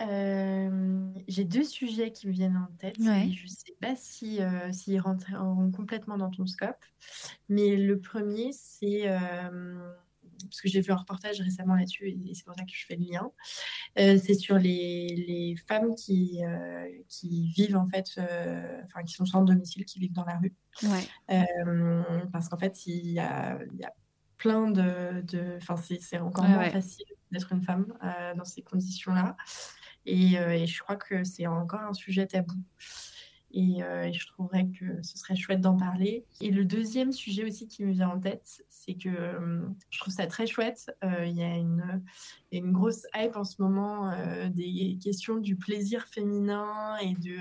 Euh, 0.00 1.10
j'ai 1.28 1.44
deux 1.44 1.62
sujets 1.62 2.10
qui 2.10 2.26
me 2.26 2.32
viennent 2.32 2.56
en 2.56 2.76
tête. 2.78 2.96
Je 2.98 3.02
ne 3.02 3.48
sais 3.48 3.74
pas 3.80 3.94
si, 3.96 4.42
euh, 4.42 4.72
s'ils 4.72 5.00
rentrent 5.00 5.30
complètement 5.74 6.18
dans 6.18 6.30
ton 6.30 6.44
scope. 6.44 6.84
Mais 7.48 7.76
le 7.76 8.00
premier, 8.00 8.50
c'est 8.52 9.04
parce 10.42 10.60
que 10.60 10.68
j'ai 10.68 10.80
vu 10.80 10.90
un 10.92 10.96
reportage 10.96 11.40
récemment 11.40 11.74
là-dessus 11.74 12.08
et 12.08 12.34
c'est 12.34 12.44
pour 12.44 12.54
ça 12.54 12.62
que 12.62 12.72
je 12.72 12.84
fais 12.86 12.96
le 12.96 13.04
lien. 13.04 13.30
c'est 13.96 14.34
sur 14.34 14.58
les, 14.58 15.54
femmes 15.68 15.94
qui, 15.94 16.40
qui 17.08 17.48
vivent 17.50 17.76
en 17.76 17.86
fait, 17.86 18.20
enfin 18.84 19.04
qui 19.04 19.14
sont 19.14 19.26
sans 19.26 19.42
domicile, 19.42 19.84
qui 19.84 20.00
vivent 20.00 20.12
dans 20.12 20.24
la 20.24 20.38
rue. 20.38 20.54
parce 22.32 22.48
qu'en 22.48 22.58
fait, 22.58 22.86
il 22.86 23.12
y 23.12 23.20
a, 23.20 23.58
il 23.72 23.78
y 23.78 23.84
a 23.84 23.92
plein 24.38 24.70
de. 24.70 25.56
Enfin, 25.56 25.76
c'est 25.76 26.18
encore 26.18 26.48
moins 26.48 26.70
facile 26.70 27.06
d'être 27.30 27.52
une 27.52 27.62
femme 27.62 27.92
euh, 28.02 28.34
dans 28.34 28.44
ces 28.44 28.62
conditions-là. 28.62 29.36
Euh, 30.06 30.50
et, 30.50 30.66
je 30.66 30.82
crois 30.82 30.96
que 30.96 31.24
c'est 31.24 31.46
encore 31.46 31.80
un 31.80 31.92
sujet 31.92 32.26
tabou. 32.26 32.56
Et, 33.50 33.82
euh, 33.82 34.04
et, 34.04 34.12
je 34.12 34.26
trouverais 34.26 34.66
que 34.68 35.02
ce 35.02 35.18
serait 35.18 35.36
chouette 35.36 35.60
d'en 35.60 35.76
parler. 35.76 36.24
Et 36.40 36.50
le 36.50 36.64
deuxième 36.64 37.12
sujet 37.12 37.44
aussi 37.44 37.68
qui 37.68 37.84
me 37.84 37.92
vient 37.92 38.08
en 38.08 38.18
tête, 38.18 38.64
c'est 38.68 38.94
que 38.94 39.10
je 39.90 39.98
trouve 39.98 40.14
ça 40.14 40.26
très 40.26 40.46
chouette. 40.46 40.90
Il 41.02 41.36
y, 41.36 41.42
a 41.42 41.56
une, 41.56 42.02
une 42.52 42.72
grosse 42.72 43.06
hype 43.14 43.36
en 43.36 43.44
ce 43.44 43.60
moment 43.60 44.10
des 44.48 44.98
questions 45.02 45.36
du 45.36 45.56
plaisir 45.56 46.06
féminin 46.06 46.96
et 47.02 47.14
de 47.14 47.38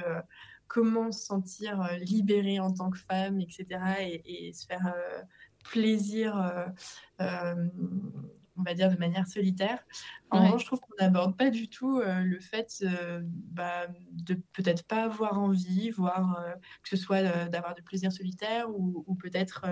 comment 0.68 1.14
se 1.14 1.26
sentir 1.26 1.90
libérée 2.02 2.60
en 2.60 2.74
tant 2.74 2.90
que 2.90 3.00
femme, 3.00 3.40
etc. 3.40 3.66
Et, 4.02 4.48
et 4.50 4.54
se 4.54 4.66
faire 4.66 4.94
plaisir, 5.68 6.38
euh, 6.38 6.66
euh, 7.22 7.68
on 8.58 8.64
va 8.64 8.74
dire 8.74 8.90
de 8.90 8.98
manière 8.98 9.28
solitaire. 9.28 9.84
En 10.32 10.44
revanche, 10.44 10.62
je 10.62 10.66
trouve 10.66 10.80
qu'on 10.80 10.96
n'aborde 11.00 11.38
pas 11.38 11.50
du 11.50 11.70
tout 11.70 12.00
euh, 12.00 12.22
le 12.22 12.40
fait 12.40 12.84
bah, 13.24 13.88
de 14.12 14.34
peut-être 14.54 14.84
pas 14.86 15.04
avoir 15.04 15.40
envie, 15.40 15.92
voire 15.92 16.44
que 16.82 16.90
ce 16.90 16.98
soit 16.98 17.22
d'avoir 17.50 17.76
du 17.76 17.84
plaisir 17.84 18.12
solitaire 18.12 18.68
ou, 18.70 19.16
peut-être 19.16 19.66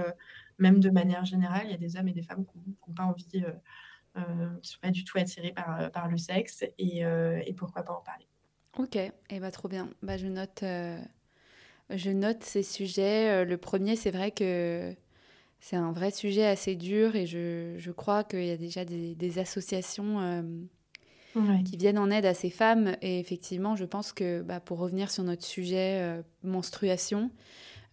même 0.59 0.79
de 0.79 0.89
manière 0.89 1.25
générale, 1.25 1.63
il 1.65 1.71
y 1.71 1.73
a 1.73 1.77
des 1.77 1.97
hommes 1.97 2.07
et 2.07 2.13
des 2.13 2.21
femmes 2.21 2.45
qui 2.45 2.59
n'ont 2.87 2.93
pas 2.93 3.03
envie, 3.03 3.25
qui 3.25 3.41
ne 4.15 4.59
sont 4.61 4.79
pas 4.81 4.91
du 4.91 5.03
tout 5.03 5.17
attirés 5.17 5.51
par, 5.51 5.91
par 5.91 6.07
le 6.07 6.17
sexe 6.17 6.63
et, 6.77 7.03
pourquoi 7.57 7.83
pas 7.83 7.93
en 7.93 8.01
parler. 8.01 8.27
Ok, 8.77 8.97
et 8.97 9.11
eh 9.29 9.39
bah, 9.39 9.51
trop 9.51 9.67
bien. 9.67 9.89
Bah, 10.03 10.17
je, 10.17 10.27
note, 10.27 10.63
je 11.89 12.09
note 12.11 12.43
ces 12.43 12.63
sujets. 12.63 13.45
Le 13.45 13.57
premier, 13.57 13.95
c'est 13.95 14.11
vrai 14.11 14.29
que 14.29 14.95
c'est 15.65 15.77
un 15.77 15.91
vrai 15.91 16.11
sujet 16.11 16.45
assez 16.45 16.75
dur 16.75 17.15
et 17.15 17.25
je, 17.25 17.73
je 17.79 17.89
crois 17.89 18.23
qu'il 18.23 18.45
y 18.45 18.51
a 18.51 18.57
déjà 18.57 18.85
des, 18.85 19.15
des 19.15 19.39
associations 19.39 20.19
euh, 20.19 20.43
qui 21.65 21.75
viennent 21.75 21.97
en 21.97 22.11
aide 22.11 22.27
à 22.27 22.35
ces 22.35 22.51
femmes. 22.51 22.95
Et 23.01 23.19
effectivement, 23.19 23.75
je 23.75 23.83
pense 23.83 24.13
que 24.13 24.43
bah, 24.43 24.59
pour 24.59 24.77
revenir 24.77 25.09
sur 25.09 25.23
notre 25.23 25.43
sujet 25.43 26.01
euh, 26.01 26.21
menstruation, 26.43 27.31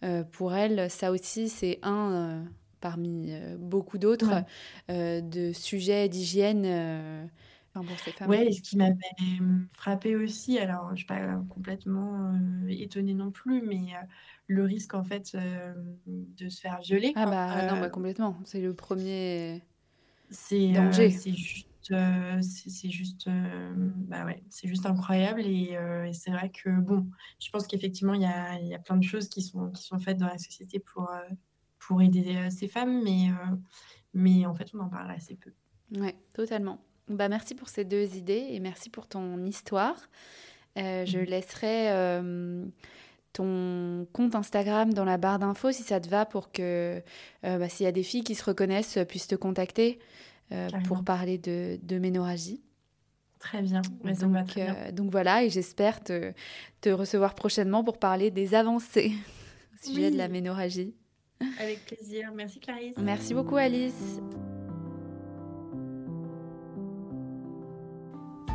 euh, 0.03 0.23
pour 0.23 0.53
elles, 0.53 0.87
ça 0.91 1.11
aussi, 1.11 1.49
c'est 1.49 1.79
un 1.81 2.45
parmi 2.79 3.33
beaucoup 3.57 3.97
d'autres 3.97 4.43
de 4.89 5.51
sujets 5.51 6.09
d'hygiène. 6.09 7.27
Enfin 7.75 7.85
bon, 7.85 7.95
femmes. 7.95 8.29
Ouais, 8.29 8.47
et 8.47 8.51
ce 8.51 8.61
qui 8.61 8.77
m'avait 8.77 8.95
frappé 9.71 10.15
aussi, 10.15 10.59
alors 10.59 10.87
je 10.89 10.91
ne 10.91 10.97
suis 10.97 11.05
pas 11.07 11.37
complètement 11.49 12.33
étonnée 12.69 13.13
non 13.13 13.31
plus, 13.31 13.61
mais 13.61 13.93
le 14.47 14.63
risque 14.63 14.93
en 14.93 15.03
fait 15.03 15.31
euh, 15.35 15.73
de 16.05 16.49
se 16.49 16.61
faire 16.61 16.79
violer. 16.81 17.13
Ah 17.15 17.25
bah 17.25 17.65
non, 17.65 17.79
bah, 17.79 17.87
euh, 17.87 17.89
complètement. 17.89 18.37
C'est 18.45 18.61
le 18.61 18.73
premier 18.73 19.63
c'est 20.29 20.71
euh, 20.71 20.73
danger. 20.73 21.09
c'est 21.09 21.33
juste, 21.33 21.67
c'est 22.41 22.89
juste, 22.89 23.27
bah 23.27 24.25
ouais, 24.25 24.43
c'est 24.49 24.67
juste 24.67 24.85
incroyable 24.85 25.41
et, 25.41 25.77
c'est 26.13 26.31
vrai 26.31 26.49
que 26.51 26.69
bon, 26.79 27.07
je 27.39 27.49
pense 27.49 27.67
qu'effectivement 27.67 28.13
il 28.13 28.21
y 28.21 28.25
a, 28.25 28.59
y 28.59 28.73
a, 28.73 28.79
plein 28.79 28.97
de 28.97 29.03
choses 29.03 29.29
qui 29.29 29.41
sont 29.41 29.71
qui 29.71 29.83
sont 29.83 29.99
faites 29.99 30.17
dans 30.17 30.27
la 30.27 30.37
société 30.37 30.79
pour 30.79 31.11
pour 31.79 32.01
aider 32.01 32.49
ces 32.51 32.67
femmes, 32.67 33.03
mais 33.03 33.29
mais 34.13 34.45
en 34.45 34.53
fait, 34.53 34.69
on 34.73 34.79
en 34.79 34.89
parle 34.89 35.11
assez 35.11 35.35
peu. 35.35 35.51
Ouais, 35.97 36.15
totalement. 36.33 36.79
Bah, 37.09 37.27
merci 37.29 37.55
pour 37.55 37.69
ces 37.69 37.83
deux 37.83 38.15
idées 38.15 38.47
et 38.51 38.59
merci 38.59 38.89
pour 38.89 39.07
ton 39.07 39.45
histoire. 39.45 39.95
Euh, 40.77 41.05
je 41.05 41.19
mhm. 41.19 41.25
laisserai 41.25 41.91
euh, 41.91 42.65
ton 43.33 44.07
compte 44.13 44.35
Instagram 44.35 44.93
dans 44.93 45.05
la 45.05 45.17
barre 45.17 45.39
d'infos 45.39 45.71
si 45.71 45.83
ça 45.83 45.99
te 45.99 46.09
va 46.09 46.25
pour 46.25 46.51
que 46.51 47.01
euh, 47.45 47.57
bah, 47.57 47.69
s'il 47.69 47.83
y 47.83 47.87
a 47.87 47.91
des 47.91 48.03
filles 48.03 48.23
qui 48.23 48.35
se 48.35 48.43
reconnaissent 48.43 48.97
puissent 49.07 49.27
te 49.27 49.35
contacter 49.35 49.99
pour 50.85 51.03
parler 51.03 51.39
de, 51.39 51.79
de 51.81 51.97
ménorragie. 51.97 52.61
Très 53.39 53.63
bien. 53.63 53.81
Donc, 54.03 54.93
donc, 54.93 55.11
voilà, 55.11 55.43
et 55.43 55.49
j'espère 55.49 56.03
te, 56.03 56.31
te, 56.79 56.89
recevoir 56.89 57.33
prochainement 57.33 57.83
pour 57.83 57.97
parler 57.97 58.29
des 58.29 58.53
avancées 58.53 59.13
au 59.73 59.87
sujet 59.87 60.11
de 60.11 60.17
la 60.17 60.27
ménorragie. 60.27 60.93
Avec 61.59 61.83
plaisir. 61.85 62.31
Merci 62.35 62.59
Clarisse. 62.59 62.97
Merci 62.97 63.33
beaucoup 63.33 63.55
Alice. 63.55 64.19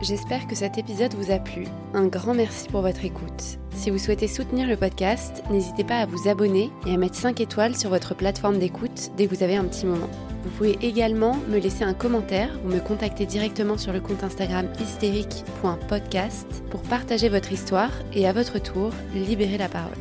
J'espère 0.00 0.46
que 0.46 0.54
cet 0.54 0.78
épisode 0.78 1.14
vous 1.14 1.32
a 1.32 1.40
plu. 1.40 1.64
Un 1.92 2.06
grand 2.06 2.32
merci 2.32 2.68
pour 2.68 2.82
votre 2.82 3.04
écoute. 3.04 3.58
Si 3.72 3.90
vous 3.90 3.98
souhaitez 3.98 4.28
soutenir 4.28 4.68
le 4.68 4.76
podcast, 4.76 5.42
n'hésitez 5.50 5.82
pas 5.82 5.98
à 5.98 6.06
vous 6.06 6.28
abonner 6.28 6.70
et 6.86 6.94
à 6.94 6.96
mettre 6.96 7.16
5 7.16 7.40
étoiles 7.40 7.76
sur 7.76 7.90
votre 7.90 8.14
plateforme 8.14 8.60
d'écoute 8.60 9.10
dès 9.16 9.26
que 9.26 9.34
vous 9.34 9.42
avez 9.42 9.56
un 9.56 9.64
petit 9.64 9.86
moment. 9.86 10.08
Vous 10.44 10.50
pouvez 10.50 10.78
également 10.82 11.36
me 11.48 11.58
laisser 11.58 11.82
un 11.82 11.94
commentaire 11.94 12.50
ou 12.64 12.68
me 12.68 12.78
contacter 12.78 13.26
directement 13.26 13.76
sur 13.76 13.92
le 13.92 14.00
compte 14.00 14.22
Instagram 14.22 14.68
hystérique.podcast 14.80 16.46
pour 16.70 16.82
partager 16.82 17.28
votre 17.28 17.50
histoire 17.50 17.90
et 18.14 18.28
à 18.28 18.32
votre 18.32 18.60
tour 18.60 18.92
libérer 19.14 19.58
la 19.58 19.68
parole. 19.68 19.98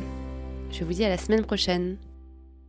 Je 0.70 0.84
vous 0.84 0.92
dis 0.92 1.04
à 1.04 1.08
la 1.08 1.18
semaine 1.18 1.44
prochaine. 1.44 1.96